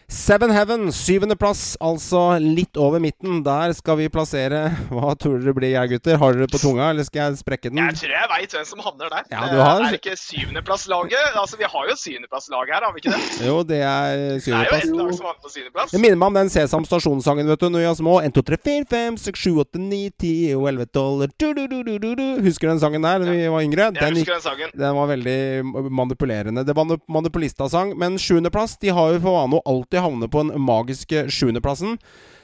[0.06, 3.40] Seven Heaven, syvendeplass, altså litt over midten.
[3.42, 6.18] Der skal vi plassere Hva tror dere blir, jeg gutter?
[6.20, 7.80] Har dere på tunga, eller skal jeg sprekke den?
[7.82, 9.24] Jeg tror jeg veit hvem som havner der.
[9.34, 9.82] Ja, du har...
[9.82, 11.34] Er det ikke syvendeplasslaget?
[11.40, 13.48] Altså, vi har jo syvendeplasslag her, har vi ikke det?
[13.48, 14.46] Jo, det er syvendeplass.
[14.46, 15.96] Det er jo et lag som havner på syvendeplass.
[15.96, 18.14] Det minner meg om den Sesam Stasjon-sangen, vet du, når vi er små.
[18.30, 22.72] 1, 2, 3, 4, 5, 6, 7, 8, 9, 10 og 11, 12 Husker du
[22.76, 23.90] den sangen der da vi var yngre?
[23.90, 24.70] Den, jeg husker den sangen.
[24.78, 26.62] Den var veldig manipulerende.
[26.62, 27.96] Det var manipulista-sang.
[27.98, 31.96] Men sjuendeplass, de har jo for vane å alltid havne på en magiske sjuendeplassen.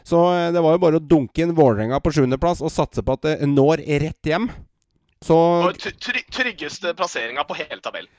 [0.07, 3.17] Så eh, det var jo bare å dunke inn Vålerenga på sjuendeplass og satse på
[3.17, 4.51] at det når rett hjem.
[5.23, 5.37] Så
[6.35, 8.11] Tryggeste plasseringa på hele tabellen.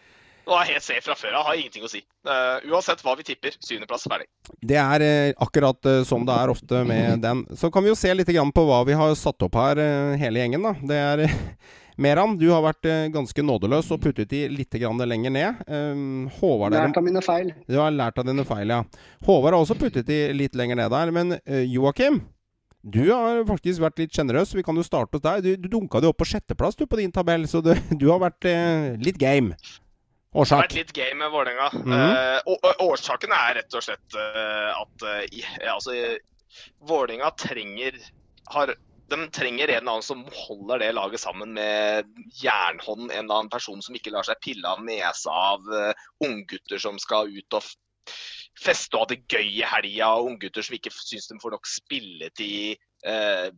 [0.43, 1.45] Nå er helt safe fra før av.
[1.47, 2.01] Har ingenting å si.
[2.27, 4.27] Uh, uansett hva vi tipper, syvendeplass ferdig.
[4.59, 7.45] Det er uh, akkurat uh, som det er ofte med den.
[7.59, 9.79] Så kan vi jo se litt på hva vi har satt opp her,
[10.19, 10.67] hele gjengen.
[10.67, 10.73] da.
[10.83, 11.23] Det er
[12.01, 15.59] Meran, du har vært eh, ganske nådeløs og puttet de litt lenger ned.
[15.67, 17.51] Um, Håvard Lært av mine feil.
[17.67, 18.81] Du har lært av dine feil, ja.
[19.25, 21.11] Håvard har også puttet de litt lenger ned der.
[21.13, 22.23] Men uh, Joakim,
[22.81, 24.55] du har faktisk vært litt sjenerøs.
[24.57, 25.45] Vi kan jo starte hos deg.
[25.45, 28.23] Du, du dunka det opp på sjetteplass du, på din tabell, så du, du har
[28.25, 29.53] vært uh, litt game.
[30.33, 30.49] Årsak?
[30.49, 31.69] Det har vært litt game med Vålerenga.
[31.77, 32.57] Mm -hmm.
[32.57, 35.05] uh, årsaken er rett og slett at
[35.69, 35.93] altså,
[36.89, 38.01] Vålerenga trenger
[38.49, 38.73] har
[39.11, 42.07] de trenger en eller annen som holder det laget sammen med
[42.39, 43.09] jernhånd.
[43.11, 46.99] En eller annen person som ikke lar seg pille av nesa av uh, unggutter som
[47.01, 47.67] skal ut og
[48.59, 50.13] feste og ha det gøy i helga.
[50.23, 52.81] Unggutter som ikke syns de får nok spilletid.
[53.03, 53.51] Uh,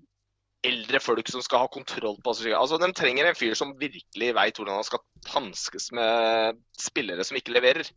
[0.66, 2.54] eldre folk som skal ha kontroll på seg.
[2.58, 7.38] Altså, De trenger en fyr som virkelig veit hvordan han skal hanskes med spillere som
[7.38, 7.90] ikke leverer.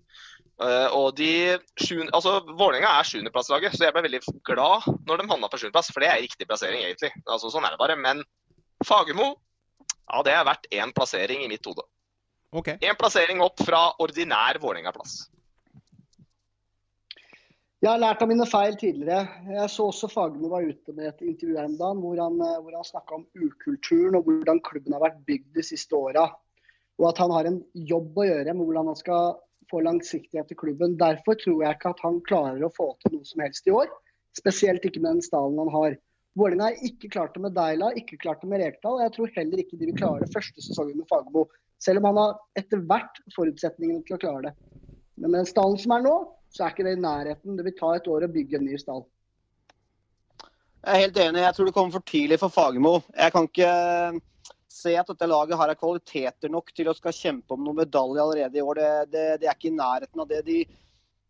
[0.59, 5.51] Uh, og de altså Vålerenga er sjuendeplasslaget, så jeg ble veldig glad når de havna
[5.53, 5.93] på sjuendeplass.
[5.95, 7.13] For det er riktig plassering, egentlig.
[7.29, 7.99] Altså, sånn er det bare.
[7.99, 8.25] Men
[8.87, 9.37] Fagermo,
[9.87, 11.87] ja, det er verdt én plassering i mitt hode.
[12.51, 12.79] Okay.
[12.81, 15.27] En plassering opp fra ordinær Vålerenga-plass.
[17.79, 19.29] Jeg har lært av mine feil tidligere.
[19.55, 22.75] Jeg så også Fagermo var ute med et intervju en dag hvor han, eh, hvor
[22.75, 26.25] han snakka om ukulturen og hvordan klubben har vært bygd de siste åra.
[26.99, 29.37] Og at han har en jobb å gjøre med hvordan han skal
[29.71, 30.97] få langsiktighet i klubben.
[31.01, 33.91] Derfor tror jeg ikke at han klarer å få til noe som helst i år.
[34.39, 35.97] Spesielt ikke med den stallen han har.
[36.39, 39.01] Vålerenga har ikke klart det med Deila, ikke klart det med Rekdal.
[39.03, 41.49] Jeg tror heller ikke de vil klare det første sesongen med Fagermo.
[41.83, 44.53] Selv om han har etter hvert forutsetningene til å klare det.
[45.19, 46.17] Men med den stallen som er nå,
[46.55, 47.57] så er ikke det i nærheten.
[47.59, 49.05] Det vil ta et år å bygge en ny stall.
[50.79, 51.43] Jeg er helt enig.
[51.43, 52.95] Jeg tror det kommer for tidlig for Fagermo.
[53.17, 53.73] Jeg kan ikke
[54.79, 58.61] se at dette laget har kvaliteter nok til å skal kjempe om noen medalje allerede
[58.61, 58.79] i år.
[58.79, 60.43] Det, det, det, er ikke i nærheten av det.
[60.47, 60.61] De,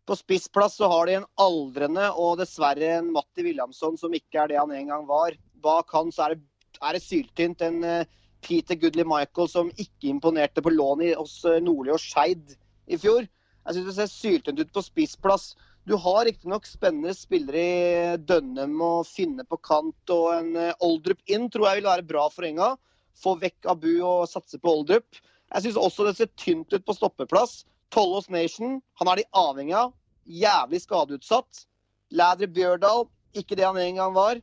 [0.09, 4.53] på spissplass så har de en aldrende og dessverre en Matti Williamson som ikke er
[4.53, 5.37] det han en gang var.
[5.63, 6.45] Bak han så er det,
[6.79, 7.65] det syltynt.
[7.65, 12.55] En uh, Peter Goodley Michael som ikke imponerte på lån hos uh, Nordli og Skeid
[12.89, 13.27] i fjor.
[13.65, 15.51] Jeg syns det ser syltynt ut på spissplass.
[15.89, 21.21] Du har riktignok spennende spillere i Dønnem og Finne på kant, og en eh, Oldrup
[21.31, 22.75] inn tror jeg vil være bra for Enga.
[23.19, 25.19] Få vekk Abu og satse på Oldrup.
[25.49, 27.63] Jeg syns også det ser tynt ut på stoppeplass.
[27.93, 29.93] Tollås Nation, han er de avhengig av.
[30.29, 31.65] Jævlig skadeutsatt.
[32.13, 33.07] Lædre Bjørdal,
[33.37, 34.41] ikke det han en gang var.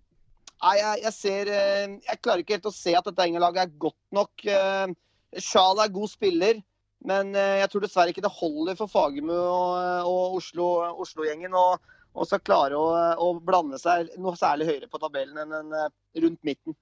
[0.57, 3.77] Nei, jeg, jeg, ser eh, Jeg klarer ikke helt å se at dette Engelaget er
[3.83, 4.47] godt nok.
[4.47, 4.95] Eh,
[5.37, 6.62] er god spiller.
[7.07, 11.77] Men eh, jeg tror dessverre ikke det holder for Fagermo og, og Oslo-gjengen Oslo
[12.16, 12.87] å skal klare å,
[13.20, 15.74] å, blande seg noe særlig høyere på tabellen enn en,
[16.24, 16.77] rundt midten.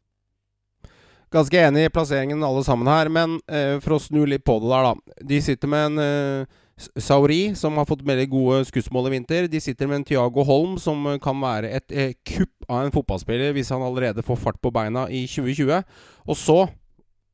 [1.34, 4.70] Ganske enig i plasseringen alle sammen her, men eh, for å snu litt på det
[4.70, 5.22] der, da.
[5.32, 6.60] De sitter med en eh,
[6.98, 9.48] Sauri, som har fått veldig gode skussmål i vinter.
[9.50, 13.54] De sitter med en Tiago Holm, som kan være et eh, kupp av en fotballspiller
[13.54, 15.82] hvis han allerede får fart på beina i 2020.
[16.30, 16.60] Og så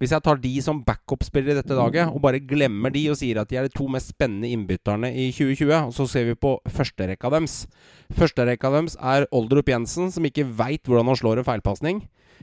[0.00, 3.42] hvis jeg tar de som backup-spillere i dette laget, og bare glemmer de og sier
[3.42, 6.56] at de er de to mest spennende innbytterne i 2020, og så ser vi på
[6.72, 7.66] førsterekka deres
[8.16, 12.00] Førsterekka deres er Oldrup Jensen, som ikke veit hvordan han slår en feilpasning.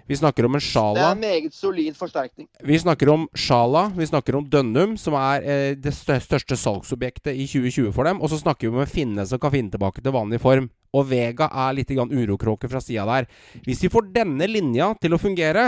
[0.08, 1.00] Vi snakker om en Sjala.
[1.00, 2.48] Det er en meget solid forsterkning.
[2.64, 3.88] Vi snakker om Sjala.
[3.98, 8.22] Vi snakker om Dønnum, som er eh, det største salgsobjektet i 2020 for dem.
[8.22, 10.70] Og så snakker vi om en Finne som kan finne tilbake til vanlig form.
[10.98, 13.28] Og Vega er litt urokråke fra sida der.
[13.68, 15.68] Hvis de får denne linja til å fungere,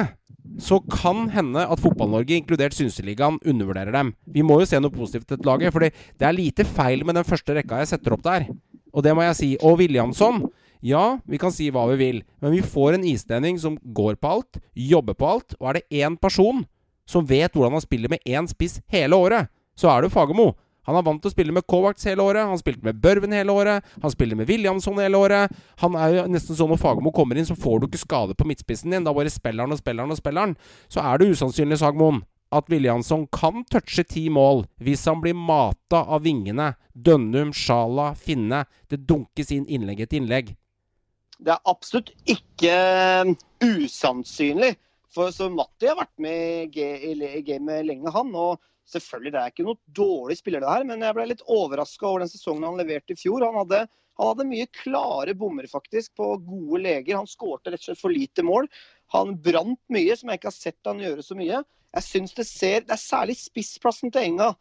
[0.60, 4.14] så kan hende at Fotball-Norge, inkludert Synseligaen, undervurderer dem.
[4.26, 7.28] Vi må jo se noe positivt til laget, for det er lite feil med den
[7.28, 8.50] første rekka jeg setter opp der.
[8.90, 9.52] Og det må jeg si.
[9.62, 10.48] Og Williamson
[10.86, 14.32] ja, vi kan si hva vi vil, men vi får en islending som går på
[14.32, 16.64] alt, jobber på alt, og er det én person
[17.10, 20.54] som vet hvordan han spiller med én spiss hele året, så er det Fagermo.
[20.90, 23.54] Han er vant til å spille med Kovacs hele året, han spilte med Børven hele
[23.54, 25.54] året, han spiller med Williamson hele året.
[25.84, 28.48] Han er jo nesten sånn når Fagermo kommer inn, så får du ikke skade på
[28.50, 29.06] midtspissen din.
[29.06, 30.56] Da bare spiller han og spiller han og spiller han.
[30.90, 36.02] Så er det usannsynlig, Sagmoen, at Williamson kan touche ti mål hvis han blir mata
[36.10, 36.72] av vingene.
[36.94, 38.64] Dønnum, Sjala, Finne.
[38.90, 40.56] Det dunkes inn innlegg etter innlegg.
[41.40, 42.74] Det er absolutt ikke
[43.30, 44.74] um, usannsynlig.
[45.14, 48.34] For så Matti har vært med i gamet lenge, han.
[48.34, 48.60] Og
[48.94, 50.86] selvfølgelig, det er ikke noe dårlig spiller, det her.
[50.90, 53.46] Men jeg ble litt overraska over den sesongen han leverte i fjor.
[53.46, 53.82] Han hadde,
[54.20, 57.20] han hadde mye klare bommer, faktisk, på gode leger.
[57.20, 58.70] Han skårte rett og slett for lite mål.
[59.16, 61.62] Han brant mye, som jeg ikke har sett han gjøre så mye.
[61.98, 64.54] Jeg synes Det ser, det er særlig spissplassen til Enga.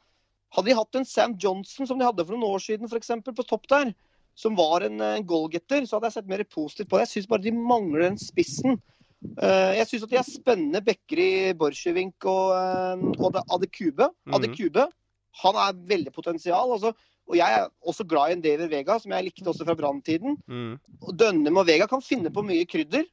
[0.57, 3.11] Hadde de hatt en Sam Johnson som de hadde for noen år siden, f.eks.
[3.27, 3.91] på topp der,
[4.39, 7.09] som var en, en goalgetter, så hadde jeg sett mer positivt på det.
[7.09, 8.79] Jeg syns bare de mangler den spissen.
[9.19, 14.11] Uh, jeg syns at de er spennende backer i Borsjevink og, uh, og Adekube.
[14.29, 14.37] Mm.
[14.39, 14.89] Adekube.
[15.43, 16.75] Han er veldig potensial.
[16.77, 16.93] Altså,
[17.29, 20.39] og jeg er også glad i en David Vega, som jeg likte også fra Brann-tiden.
[20.49, 20.79] Mm.
[21.13, 23.05] Dønnem og Vega kan finne på mye krydder.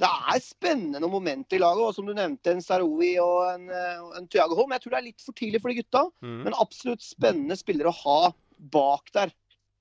[0.00, 1.82] Det er spennende momenter i laget.
[1.84, 4.72] Og som du nevnte, en Saroui og en, eh, en Thiago Holm.
[4.72, 6.38] Jeg tror det er litt for tidlig for de gutta, mm.
[6.46, 8.32] men absolutt spennende spillere å ha
[8.72, 9.34] bak der.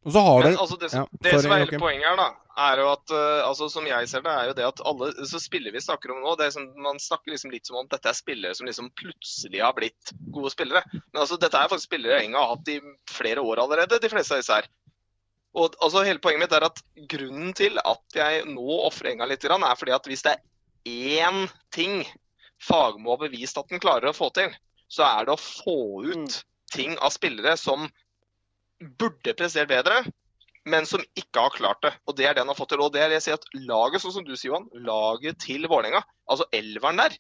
[0.08, 2.28] Og så har Men, altså, det, ja, det som er hele poenget her, da,
[2.60, 5.40] er jo at uh, altså, som jeg ser det, er jo det at alle så
[5.42, 8.12] spillere vi snakker om nå det er som, Man snakker liksom litt som om dette
[8.12, 10.84] er spillere som liksom plutselig har blitt gode spillere.
[10.94, 12.80] Men altså, dette er faktisk spillere Enga har hatt i
[13.12, 14.70] flere år allerede, de fleste av disse her.
[15.58, 16.82] Og altså, hele Poenget mitt er at
[17.12, 21.48] grunnen til at jeg nå ofrer Enga litt, er fordi at hvis det er én
[21.76, 22.04] ting
[22.60, 24.52] Fagmo har bevist at den klarer å få til,
[24.92, 26.40] så er det å få ut mm.
[26.74, 27.88] ting av spillere som
[29.00, 30.04] burde prestert bedre,
[30.70, 31.94] men som ikke har klart det.
[32.08, 32.84] Og det er det han har fått til.
[32.84, 35.68] Og det er det jeg sier at laget, sånn som du sier, Johan, laget til
[35.70, 37.16] Vålerenga, altså elveren der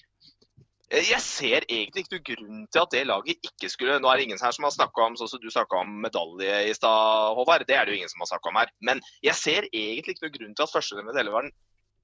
[0.89, 4.19] eh, jeg ser egentlig ikke noen grunn til at det laget ikke skulle Nå er
[4.19, 7.67] det ingen her som har snakka om sånn som du om medalje i stad, Håvard.
[7.69, 8.71] Det er det jo ingen som har snakka om her.
[8.81, 11.53] Men jeg ser egentlig ikke noen grunn til at førsterennen til elveren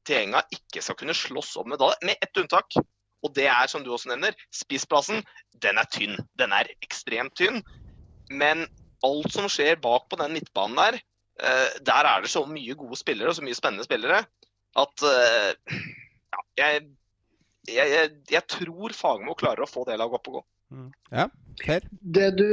[0.05, 2.77] til Enga ikke skal kunne slåss om medalje, med ett unntak.
[3.25, 5.23] Og det er, som du også nevner, spissplassen.
[5.63, 6.19] Den er tynn.
[6.37, 7.63] Den er ekstremt tynn.
[8.29, 8.67] Men
[9.05, 10.99] alt som skjer bak på den midtbanen der,
[11.35, 14.21] der er det så mye gode spillere og så mye spennende spillere
[14.79, 15.79] at eh,
[16.31, 16.83] ja, jeg,
[17.67, 20.43] jeg, jeg, jeg, tror Fagermo klarer å få det laget opp og gå.
[20.75, 20.87] Mm.
[21.11, 21.27] Ja,
[21.61, 21.85] Per?
[22.01, 22.47] Det du,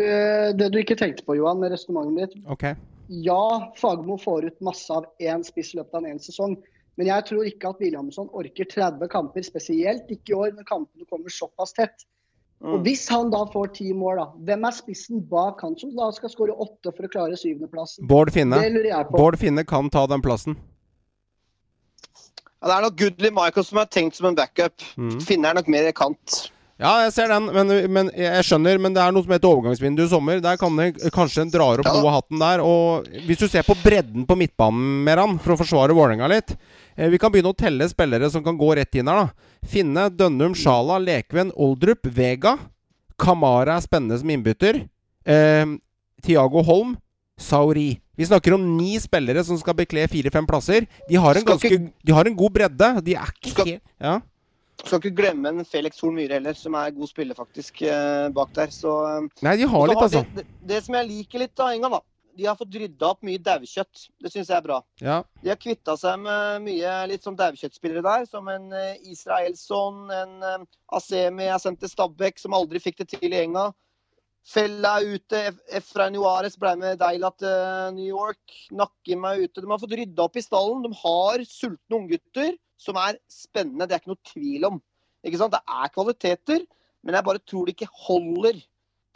[0.58, 2.44] det du ikke tenkte på, Johan, med resonnementet ditt.
[2.54, 2.78] Okay.
[3.10, 6.56] Ja, Fagermo får ut masse av én spiss i løpet av en sesong.
[7.00, 11.08] Men jeg tror ikke at Williamson orker 30 kamper, spesielt ikke i år når kampene
[11.08, 12.06] kommer såpass tett.
[12.62, 12.82] Og mm.
[12.86, 16.30] Hvis han da får ti mål, da, hvem er spissen bak han som da skal
[16.30, 18.06] skåre åtte for å klare syvendeplassen?
[18.10, 18.60] Bård Finne.
[19.10, 20.54] Bård Finne kan ta den plassen.
[22.62, 24.84] Ja, det er nok Goodley Michael som er tenkt som en backup.
[24.94, 25.16] Mm.
[25.26, 26.44] Finne er nok mer kant.
[26.82, 28.78] Ja, jeg ser den, men, men, jeg skjønner.
[28.82, 30.38] Men det er noe som heter overgangsvindu i sommer.
[30.42, 31.94] Der kan det kanskje en drar opp ja.
[31.94, 32.62] noe av hatten der.
[32.62, 37.10] Og hvis du ser på bredden på midtbanen, Meran, for å forsvare Vålerenga litt eh,
[37.12, 39.51] Vi kan begynne å telle spillere som kan gå rett inn her, da.
[39.62, 42.56] Finne, Dønnum, Sjala, Lekven, Oldrup, Vega.
[43.20, 44.82] Kamara er spennende som innbytter.
[45.24, 45.76] Eh,
[46.22, 46.96] Tiago Holm,
[47.38, 48.00] Sauri.
[48.18, 50.86] Vi snakker om ni spillere som skal bekle fire-fem plasser.
[51.08, 52.90] De har en, ganske, de har en god bredde.
[53.06, 54.18] De er ikke skal, helt ja.
[54.82, 58.52] Skal ikke glemme en Felix Horn Myhre heller, som er god spiller faktisk eh, bak
[58.56, 58.72] der.
[58.74, 60.24] Så, eh, Nei, de har litt, altså.
[60.34, 62.02] Det, det, det, som jeg liker litt av Enga, da,
[62.36, 64.06] de har fått rydda opp mye daukjøtt.
[64.22, 64.78] Det syns jeg er bra.
[65.02, 65.20] Ja.
[65.42, 70.34] De har kvitta seg med mye litt sånn daukjøttspillere der, som en uh, Israelsson, en
[70.44, 70.66] uh,
[70.96, 73.70] Asemi jeg sendte Stabæk, som aldri fikk det til i Enga.
[74.42, 75.40] Fella er ute.
[75.78, 78.56] Efrain Juarez ble med Deila til uh, New York.
[78.74, 79.60] Nakkim er ute.
[79.60, 80.82] De har fått rydda opp i stallen.
[80.86, 83.86] De har sultne unggutter som er spennende.
[83.86, 84.82] Det er ikke noe tvil om.
[85.22, 85.54] Ikke sant?
[85.54, 86.64] Det er kvaliteter,
[87.06, 88.58] men jeg bare tror det ikke holder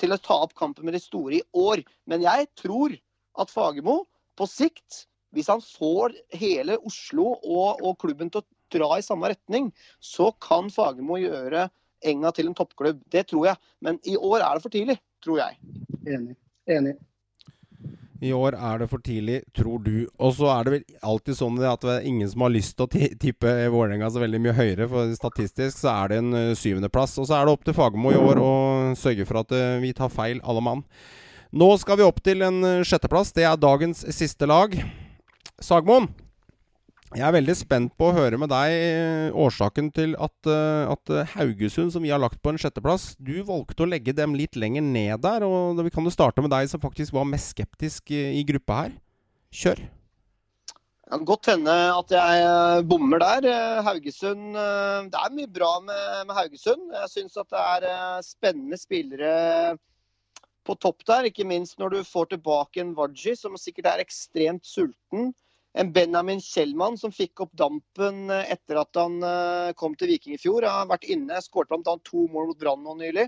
[0.01, 1.83] til å ta opp kampen med de store i år.
[2.07, 2.95] Men jeg tror
[3.41, 4.03] at Fagermo
[4.37, 9.33] på sikt, hvis han får hele Oslo og, og, klubben til å dra i samme
[9.33, 9.71] retning,
[10.01, 11.69] så kan Fagermo gjøre
[12.07, 13.01] Enga til en toppklubb.
[13.11, 13.59] Det tror jeg.
[13.83, 15.57] Men i år er det for tidlig, tror jeg.
[16.05, 16.37] Enig.
[16.71, 16.93] Enig.
[18.21, 20.07] I år er det for tidlig, tror du.
[20.23, 22.87] Og så er det vel alltid sånn at det er ingen som har lyst til
[22.87, 27.19] å tippe Vålerenga så veldig mye høyere, for statistisk så er det en uh, syvendeplass.
[27.21, 28.53] Og så er det opp til Fagermo i år å
[28.99, 30.85] sørge for at uh, vi tar feil, alle mann.
[31.57, 33.31] Nå skal vi opp til en uh, sjetteplass.
[33.33, 34.75] Det er dagens siste lag.
[35.63, 36.11] Sagmoen,
[37.15, 41.13] jeg er veldig spent på å høre med deg eh, årsaken til at, eh, at,
[41.15, 44.59] eh, Haugesund, som vi har lagt på en sjetteplass, du valgte å legge dem litt
[44.59, 45.47] lenger ned der.
[45.47, 48.99] og Vi kan jo starte med deg som faktisk var mest skeptisk i gruppa her.
[49.55, 49.81] Kjør.
[49.87, 53.49] Det kan godt hende at jeg bommer der.
[53.87, 54.59] Haugesund
[55.09, 56.91] Det er mye bra med, med Haugesund.
[57.01, 59.79] Jeg syns at det er spennende spillere
[60.67, 61.31] på topp der.
[61.31, 65.33] Ikke minst når du får tilbake en Waji, som sikkert er ekstremt sulten
[65.77, 70.37] en Benjamin Kjellmann som fikk opp dampen eh, etter at han eh, kom til Viking
[70.37, 70.65] i fjor.
[70.65, 71.97] Han har vært inne, skåret bl.a.
[72.07, 73.27] to mål mot Brann nå nylig.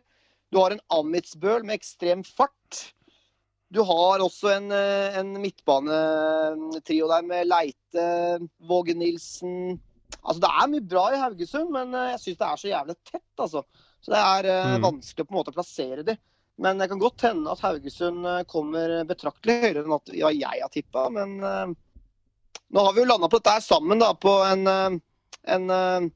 [0.49, 2.87] Du har en Amitsbøl med ekstrem fart.
[3.69, 8.09] Du har også en, eh, en midtbanetrio der med Leite,
[8.69, 9.77] Våge Nilsen
[10.19, 13.41] Altså, det er mye bra i Haugesund, men jeg syns det er så jævlig tett,
[13.45, 13.61] altså.
[14.01, 14.85] Så det er mm.
[14.87, 16.15] vanskelig på en måte å plassere de.
[16.59, 20.73] Men det kan godt hende at Haugesund kommer betraktelig høyere enn at ja, jeg har
[20.75, 21.05] tippa.
[21.15, 21.37] Men
[22.69, 24.97] nå har vi jo landa på dette her sammen da, på en, eh,
[25.55, 26.09] en eh,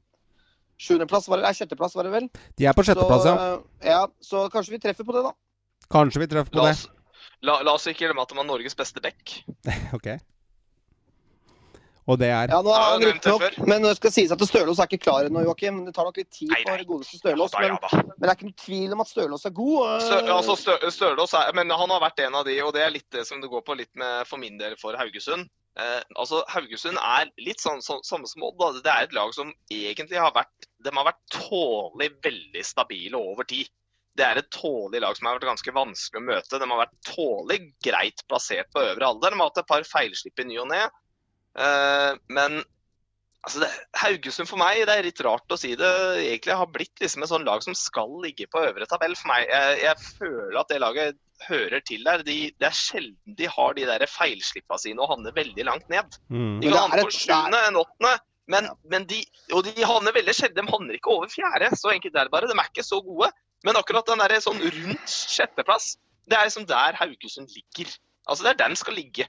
[0.77, 2.27] sjuendeplass, var det, nei, sjetteplass var det vel?
[2.59, 3.37] De er på sjetteplass, ja.
[3.45, 4.03] Eh, ja.
[4.21, 5.33] Så kanskje vi treffer på det, da.
[5.93, 7.17] Kanskje vi treffer på la oss, det.
[7.43, 9.39] La, la, oss ikke glemme at de var Norges beste dekk.
[9.97, 10.13] ok.
[12.03, 14.89] Og det er Ja, nå er han nok, men det skal sies at Stølås er
[14.89, 15.83] ikke klar ennå, Joakim.
[15.87, 17.55] Det tar nok litt tid for det godeste Stølås.
[17.59, 20.03] Men, men, det er ikke noe tvil om at Stølås er god.
[20.03, 22.95] Stø, altså, Stø, Stølås er, men han har vært en av de, og det er
[22.95, 25.47] litt det som det går på litt med for min del for Haugesund.
[25.79, 28.83] Eh, altså Haugesund er litt sånn, så, samme som Odd.
[28.83, 33.47] Det er et lag som egentlig har vært de har vært tålelig veldig stabile over
[33.47, 33.69] tid.
[34.13, 36.59] Det er et tålelig lag som har vært ganske vanskelig å møte.
[36.61, 39.33] De har vært tålelig greit plassert på øvre alder.
[39.33, 40.83] De har hatt et par feilslipp i ny og ne.
[41.59, 42.61] Eh, men
[43.43, 43.69] altså det,
[44.01, 45.91] Haugesund for meg, det er litt rart å si det,
[46.23, 49.45] egentlig har blitt liksom et sånn lag som skal ligge på øvre tabell for meg.
[49.51, 52.23] Jeg, jeg føler at det laget hører til der.
[52.25, 56.19] De, det er sjelden de har de der feilslippa sine og havner veldig langt ned.
[56.29, 56.61] Mm.
[56.63, 58.13] De kan havne på sjuende enn åttende,
[58.51, 59.21] men, men, de,
[59.55, 60.67] og de havner veldig sjelden.
[60.67, 61.71] De havner ikke over fjerde.
[61.79, 62.49] Så enkelt er det bare.
[62.49, 63.29] De er ikke så gode.
[63.63, 65.93] Men akkurat den der sånn rundt sjetteplass,
[66.27, 67.91] det er liksom der Haugesund ligger.
[68.27, 69.27] Altså Det er der den skal ligge.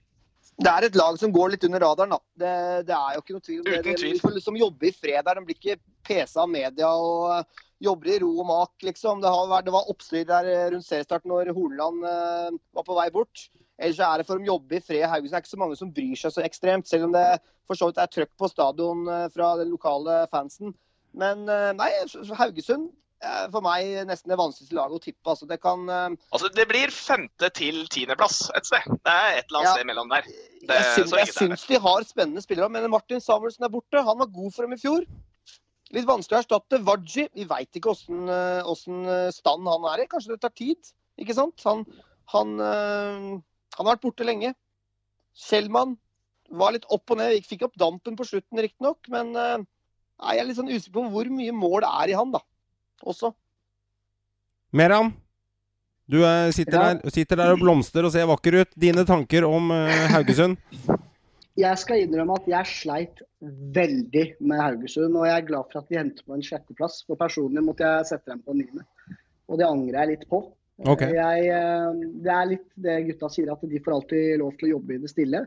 [0.55, 2.21] Det er et lag som går litt under radaren, da.
[2.39, 2.55] Det,
[2.87, 3.95] det er jo ikke noe tvil om det.
[3.99, 5.41] De får liksom jobbe i fred der.
[5.41, 9.23] De blir ikke pesa av media og jobber i ro og mak, liksom.
[9.25, 13.49] Det, vært, det var oppstyr der rundt seriestart når Horneland uh, var på vei bort.
[13.83, 15.35] Ellers er det for å jobbe i fred Haugesund.
[15.35, 17.27] Er ikke så mange som bryr seg så ekstremt, selv om det
[17.67, 20.71] for så vidt er trøkk på stadion fra den lokale fansen.
[21.19, 21.91] Men nei,
[22.39, 22.93] Haugesund
[23.53, 25.31] for meg nesten det vanskeligste laget å tippe.
[25.33, 26.17] Altså, det kan uh...
[26.35, 28.89] Altså, det blir femte til tiendeplass et sted.
[29.05, 29.75] Det er et eller annet ja.
[29.77, 30.29] sted mellom der.
[30.65, 34.03] Det, jeg syns, jeg syns de har spennende spillere, men Martin Samuelsen er borte.
[34.07, 35.07] Han var god for dem i fjor.
[35.95, 36.81] Litt vanskelig å erstatte.
[36.87, 38.31] Waji, vi veit ikke åssen
[39.05, 40.09] eh, stand han er i.
[40.11, 41.67] Kanskje det tar tid, ikke sant?
[41.69, 41.85] Han,
[42.33, 44.55] han, han har vært borte lenge.
[45.49, 45.99] Kjellmann
[46.55, 47.37] var litt opp og ned.
[47.47, 51.55] Fikk opp dampen på slutten, riktignok, men jeg er litt sånn usikker på hvor mye
[51.55, 52.43] mål det er i han, da
[53.05, 53.33] også.
[54.75, 55.13] Meran,
[56.11, 56.95] du er, sitter, ja.
[56.99, 58.73] der, sitter, der, og blomstrer og ser vakker ut.
[58.81, 60.59] Dine tanker om uh, Haugesund?
[61.55, 63.23] Jeg skal innrømme at jeg sleit
[63.77, 65.15] veldig med Haugesund.
[65.15, 67.05] Og jeg er glad for at vi henter på en sjetteplass.
[67.07, 68.85] For personlig måtte jeg sette dem på niende.
[69.49, 70.43] Og det angrer jeg litt på.
[70.83, 71.15] Okay.
[71.15, 74.73] Jeg, eh, det er litt det gutta sier, at de får alltid lov til å
[74.75, 75.45] jobbe i det stille.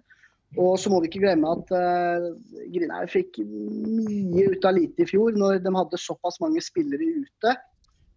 [0.55, 2.27] Og så må vi ikke glemme at uh,
[2.71, 7.55] Grindheim fikk mye ut av lite i fjor, når de hadde såpass mange spillere ute.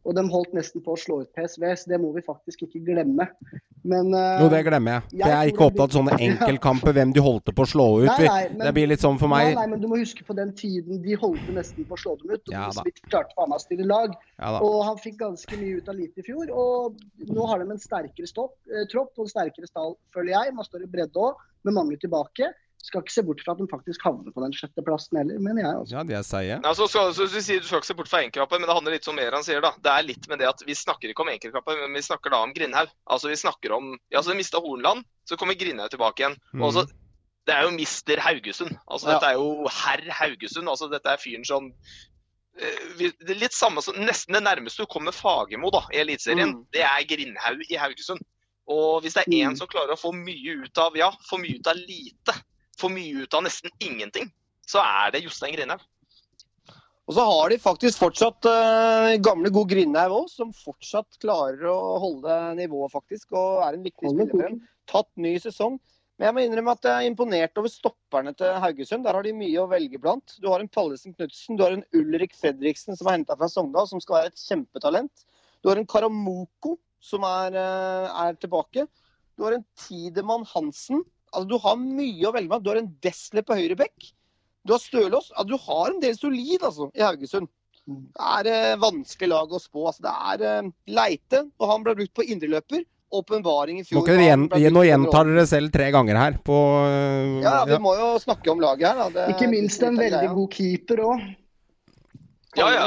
[0.08, 2.80] Og de holdt nesten på å slå ut PSV, så det må vi faktisk ikke
[2.86, 3.26] glemme.
[3.84, 5.02] Men uh, Jo, det glemmer jeg.
[5.12, 8.08] jeg, jeg er ikke opptatt av sånne enkeltkamper, hvem de holdt på å slå ut.
[8.08, 9.50] Nei, nei, men, det blir litt sånn for meg.
[9.50, 12.16] Nei, nei, men du må huske på den tiden de holdt nesten på å slå
[12.22, 12.40] dem ut.
[12.40, 14.16] Og ja, de klarte faen meg å stille lag.
[14.40, 16.48] Ja, og han fikk ganske mye ut av lite i fjor.
[16.48, 20.56] Og nå har de en sterkere stopp, eh, tropp og en sterkere stall, føler jeg.
[20.56, 22.48] Man står i bredde òg, med mange tilbake
[22.80, 25.80] skal ikke se bort fra at de faktisk havner på den sjetteplassen heller, mener jeg.
[25.82, 25.94] Altså.
[25.96, 26.60] Ja, det er seige.
[26.64, 28.76] Altså, så, så, så, du sier du skal ikke se bort fra enkeltkamper, men det
[28.78, 29.74] handler litt om mer han sier, da.
[29.84, 32.40] Det er litt med det at vi snakker ikke om enkeltkamper, men vi snakker da
[32.46, 32.94] om Grindhaug.
[33.12, 36.38] Altså, vi snakker om Ja, så mista Hornland, så kommer Grindhaug tilbake igjen.
[36.54, 36.64] Mm.
[36.66, 36.86] Og så
[37.48, 38.72] det er jo mister Haugesund.
[38.86, 39.16] Altså, ja.
[39.16, 40.68] Dette er jo herr Haugesund.
[40.68, 44.90] altså Dette er fyren som uh, det er litt samme som, Nesten det nærmeste du
[44.92, 46.66] kommer Fagermo da, i Eliteserien, mm.
[46.76, 48.22] det er Grindhaug i Haugesund.
[48.70, 49.58] Og hvis det er én mm.
[49.58, 52.36] som klarer å få mye ut av ja, få mye ut av lite,
[52.80, 54.30] får mye ut av nesten ingenting,
[54.68, 55.84] så er det Jostein Grindhaug.
[57.10, 61.78] Og så har de faktisk fortsatt uh, gamle, gode Grindhaug òg, som fortsatt klarer å
[61.98, 63.32] holde nivået, faktisk.
[63.34, 64.54] Og er en viktig spiller.
[64.90, 65.80] Tatt ny sesong.
[66.20, 69.02] Men jeg må innrømme at jeg er imponert over stopperne til Haugesund.
[69.08, 70.36] Der har de mye å velge blant.
[70.38, 73.90] Du har en Pallesen Knutsen, du har en Ulrik Fredriksen som er henta fra Sogndal,
[73.90, 75.24] som skal være et kjempetalent.
[75.64, 78.86] Du har en Karamoko som er, uh, er tilbake.
[79.34, 82.64] Du har en Tidemann Hansen Altså, du har mye å velge med.
[82.64, 84.10] Du har en Desle på høyre bekk.
[84.66, 85.30] Du har Stølås.
[85.36, 87.50] Altså, du har en del solid altså, i Haugesund.
[87.90, 89.86] Det er eh, vanskelig lag å spå.
[89.90, 92.86] Altså, det er eh, Leite, og han ble brukt på indreløper.
[93.10, 94.06] Åpenbaring i fjor.
[94.06, 97.80] Gjen, nå gjentar dere selv tre ganger her på uh, ja, vi ja.
[97.82, 99.10] må jo snakke om laget her.
[99.16, 100.34] Det, Ikke minst en veldig greia.
[100.36, 101.24] god keeper òg.
[102.60, 102.84] Ja, ja.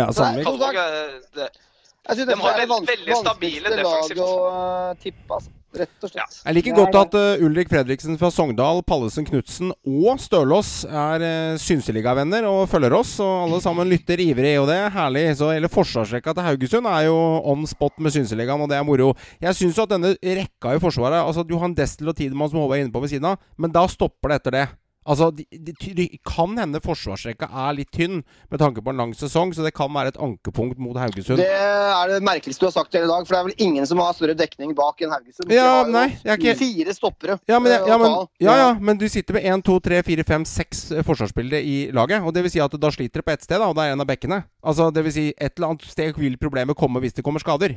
[0.00, 0.50] ja Sandvik.
[0.50, 4.18] Jeg synes det er det veldig stabile defensivt.
[4.18, 5.53] Lag å uh, tippe, altså.
[5.74, 6.20] Rett og slett.
[6.22, 6.26] Ja.
[6.48, 11.56] Jeg liker godt at uh, Ulrik Fredriksen fra Sogndal, Pallesen Knutsen og Stølås er uh,
[11.60, 13.16] Synseligavenner og følger oss.
[13.24, 15.26] Og alle sammen lytter ivrig, og det er herlig.
[15.40, 17.18] Så hele forsvarsrekka til Haugesund er jo
[17.50, 19.12] on spot med Synseligaen, og det er moro.
[19.42, 22.86] Jeg syns at denne rekka i Forsvaret Altså Johan Destel og Tidemann som Håvard er
[22.86, 24.66] inne på ved siden av, men da stopper det etter det.
[25.04, 29.12] Altså, det de, de, kan hende forsvarsrekka er litt tynn med tanke på en lang
[29.16, 31.40] sesong, så det kan være et ankepunkt mot Haugesund.
[31.42, 34.00] Det er det merkeligste du har sagt hele dag, for det er vel ingen som
[34.00, 35.52] har større dekning bak enn Haugesund.
[35.52, 36.56] Ja, nei, ikke...
[36.58, 37.38] Fire stoppere.
[37.50, 40.46] Ja men, ja, men, ja, ja, men du sitter med én, to, tre, fire, fem,
[40.48, 42.24] seks eh, forsvarsspillere i laget.
[42.24, 43.96] Og det vil si at da sliter det på ett sted, da, og det er
[43.96, 44.44] en av bekkene.
[44.64, 47.76] Altså, det vil si, et eller annet sted vil problemet komme hvis det kommer skader.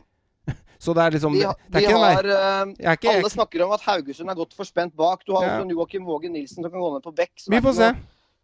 [0.80, 3.86] Så det er liksom de, det er de har, uh, ikke, Alle snakker om at
[3.88, 5.23] Haugesund er godt forspent bak.
[5.28, 5.55] Du har ja.
[5.57, 7.34] også Joakim Vågen Nilsen som kan gå ned på bekk.
[7.49, 7.93] Vi får se.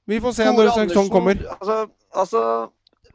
[0.09, 1.43] Vi får se når sesongen kommer.
[1.59, 1.77] Altså,
[2.11, 2.41] altså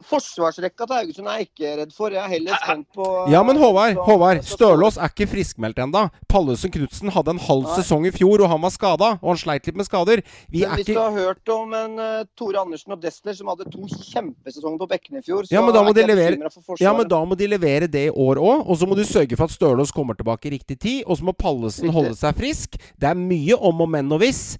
[0.07, 2.13] Forsvarsrekka til Haugesund er jeg ikke redd for.
[2.15, 6.05] Jeg er heller spent på Ja, men Håvard, Håvard Stølås er ikke friskmeldt ennå.
[6.31, 9.09] Pallesen Knutsen hadde en halv sesong i fjor, og han var skada.
[9.19, 10.21] Og han sleit litt med skader.
[10.47, 10.95] Vi men hvis ikke...
[10.95, 14.89] du har hørt om en uh, Tore Andersen og Destler, som hadde to kjempesesonger på
[14.93, 16.37] bekkene i fjor, så ja, men da må er jeg levere...
[16.37, 16.85] bekymra for Forsvaret.
[16.85, 18.63] Ja, men da må de levere det i år òg.
[18.63, 21.03] Og så må du sørge for at Stølås kommer tilbake i riktig tid.
[21.05, 22.79] Og så må Pallesen holde seg frisk.
[22.95, 24.55] Det er mye om og men og hvis.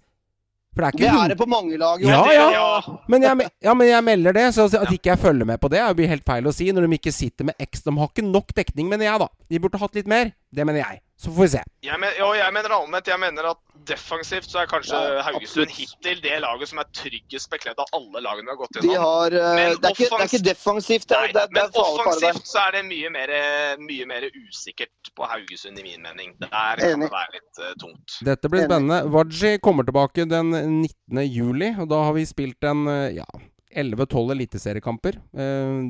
[0.79, 2.03] For det er, ikke det er det på mange lag.
[2.07, 2.97] Ja, ja.
[3.11, 4.45] Men jeg, ja, men jeg melder det.
[4.55, 6.69] Så at ikke jeg følger med på det, blir helt feil å si.
[6.71, 7.83] Når de ikke sitter med X.
[7.83, 9.27] De har ikke nok dekning, mener jeg, da.
[9.51, 10.31] De burde hatt litt mer.
[10.55, 11.01] Det mener jeg.
[11.19, 11.63] Så får vi se.
[11.83, 13.11] Jeg, mener, jo, jeg mener allment.
[13.11, 17.49] Jeg mener at defensivt så er kanskje ja, Haugesund hittil det laget som er tryggest
[17.51, 18.91] bekledd av alle lagene vi har gått gjennom.
[18.91, 21.07] De har, men det, er ikke, det, er ikke, defensivt.
[21.09, 23.35] Det, nei, det, det men offensivt så er det mye mer,
[23.83, 26.33] mye mer, usikkert på Haugesund, i min mening.
[26.43, 28.17] Der kan det være litt uh, tungt.
[28.27, 29.01] Dette blir spennende.
[29.13, 31.23] Waji kommer tilbake den 19.
[31.27, 33.27] juli, og da har vi spilt en uh, ja,
[33.69, 35.21] 11-12 eliteseriekamper.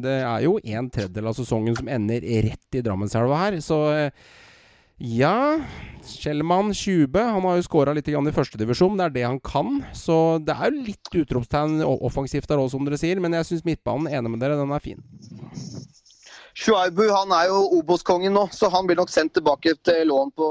[0.04, 3.80] Det er jo en tredjedel av sesongen som ender rett i Drammenselva her, så
[5.00, 5.60] ja
[6.10, 8.98] Kjellmann Tjube han har jo skåra litt i førstedivisjon.
[8.98, 9.84] Det er det han kan.
[9.94, 13.20] Så det er jo litt utropstegn offensivt der òg, som dere sier.
[13.22, 15.04] Men jeg syns midtbanen, enig med dere, den er fin.
[16.60, 20.48] Shuaibu han er jo Obos-kongen nå, så han blir nok sendt tilbake til lån på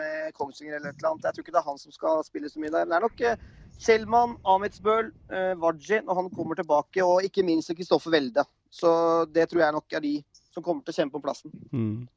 [0.00, 1.28] eh, Kongsvinger eller et eller annet.
[1.28, 2.86] Jeg tror ikke det er han som skal spille så mye der.
[2.86, 3.44] Men det er nok eh,
[3.82, 8.46] Kjellmann, Amitsbøl, eh, Waji når han kommer tilbake, og ikke minst Kristoffer Welde.
[8.72, 8.90] Så
[9.30, 10.16] det tror jeg nok er de
[10.52, 11.54] som kommer til å kjempe om plassen.
[11.70, 12.08] Mm.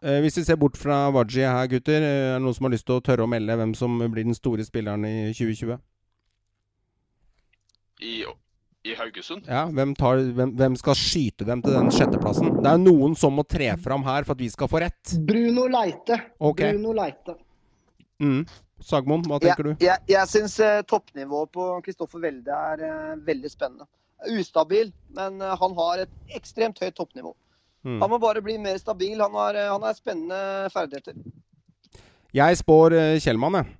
[0.00, 2.72] Eh, hvis vi ser bort fra Waji her, gutter, eh, er det noen som har
[2.72, 5.76] lyst til å tørre å melde hvem som blir den store spilleren i 2020?
[8.00, 8.14] I,
[8.88, 9.44] i Haugesund?
[9.44, 12.54] Ja, hvem, tar, hvem, hvem, skal skyte dem til den sjetteplassen?
[12.62, 15.14] Det er noen som må tre fram her for at vi skal få rett.
[15.28, 16.16] Bruno Leite.
[16.38, 16.72] Okay.
[16.72, 17.36] Bruno Leite.
[18.24, 18.42] Mm.
[18.80, 19.84] Sagmoen, hva tenker ja, du?
[19.84, 23.84] Jeg, jeg syns eh, toppnivået på Kristoffer Welde er eh, veldig spennende.
[24.32, 27.34] Ustabil, men eh, han har et ekstremt høyt toppnivå.
[27.84, 28.00] Mm.
[28.02, 29.20] Han må bare bli mer stabil.
[29.20, 31.16] Han har, han har spennende ferdigheter.
[32.36, 33.76] Jeg spår uh, Kjellmann, jeg.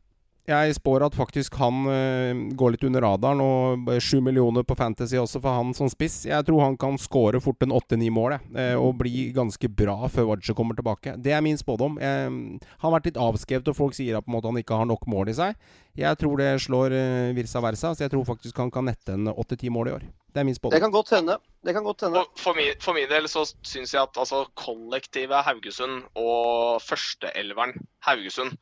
[0.50, 3.42] Jeg spår at faktisk han uh, går litt under radaren.
[3.44, 6.24] Og sju millioner på Fantasy også for han som spiss.
[6.26, 8.38] Jeg tror han kan skåre fort en åtte-ni mål
[8.80, 11.14] og bli ganske bra før Wadje kommer tilbake.
[11.20, 12.00] Det er min spådom.
[12.00, 15.30] Uh, han har vært litt avskrevet, og folk sier at han ikke har nok mål
[15.30, 15.60] i seg.
[15.98, 16.94] Jeg tror det slår
[17.36, 20.10] Virsa Versa, så jeg tror faktisk han kan nette en åtte-ti mål i år.
[20.30, 20.74] Det er min spådom.
[20.74, 21.36] Det kan godt hende.
[21.66, 22.24] Det kan godt hende.
[22.38, 27.74] For min, for min del så syns jeg at altså, kollektivet Haugesund og førsteelveren
[28.06, 28.54] Haugesund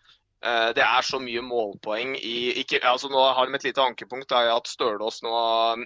[0.47, 4.31] uh, det er så mye målpoeng i ikke, altså Nå har de et lite ankepunkt.
[4.33, 5.37] Da, at Stølås nå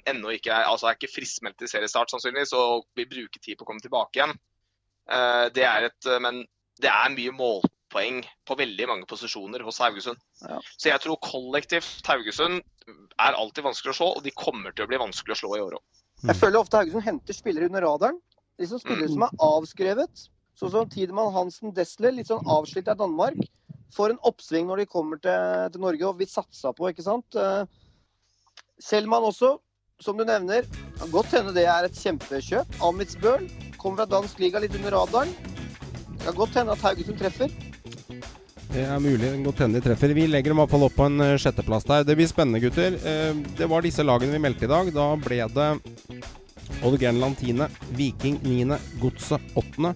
[0.07, 3.67] ennå ikke er, altså er ikke friskmeldt til seriestart, sannsynligvis, og vil bruke tid på
[3.67, 4.35] å komme tilbake igjen.
[5.11, 6.45] Uh, det er et, men
[6.83, 10.21] det er mye målpoeng poeng på veldig mange posisjoner hos Haugesund.
[10.43, 10.59] Ja.
[10.77, 12.63] Så jeg tror kollektivt Haugesund
[13.21, 15.65] er alltid vanskelig å slå, og de kommer til å bli vanskelig å slå i
[15.65, 16.03] år òg.
[16.23, 18.21] Jeg føler ofte Haugesund henter spillere under radaren.
[18.61, 19.17] De som spillere mm.
[19.17, 20.29] som er avskrevet.
[20.59, 23.39] Sånn som Tidemann Hansen Desler, litt sånn avslitt av Danmark.
[23.93, 27.29] Får en oppsving når de kommer til, til Norge, og vil satsa på, ikke sant.
[27.33, 27.69] Selman
[28.83, 29.57] Kjellmann også,
[30.03, 30.69] som du nevner.
[31.01, 32.79] Kan godt hende det er et kjempekjøp.
[32.85, 33.49] Amitsbøl
[33.81, 35.35] kommer fra dansk liga litt under radaren.
[36.13, 37.51] Det kan godt hende at Haugesund treffer.
[38.73, 39.33] Det er mulig.
[39.45, 40.15] Godt hende de treffer.
[40.17, 42.07] Vi legger dem i hvert fall opp på en uh, sjetteplass der.
[42.09, 42.97] Det blir spennende, gutter.
[43.05, 44.89] Uh, det var disse lagene vi meldte i dag.
[44.95, 45.69] Da ble det
[46.83, 47.67] Odd Grenland 10.,
[47.99, 49.95] Viking 9., Godset 8.,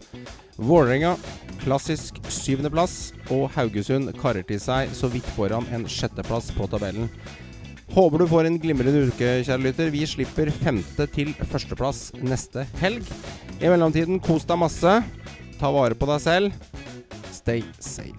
[0.56, 1.16] Vålerenga
[1.60, 7.10] klassisk syvendeplass, og Haugesund karer til seg så vidt foran en sjetteplass på tabellen.
[7.96, 9.90] Håper du får en glimrende uke, kjære lytter.
[9.94, 13.06] Vi slipper femte til førsteplass neste helg.
[13.56, 14.98] I mellomtiden, kos deg masse.
[15.56, 16.66] Ta vare på deg selv.
[17.36, 18.16] Stay safe.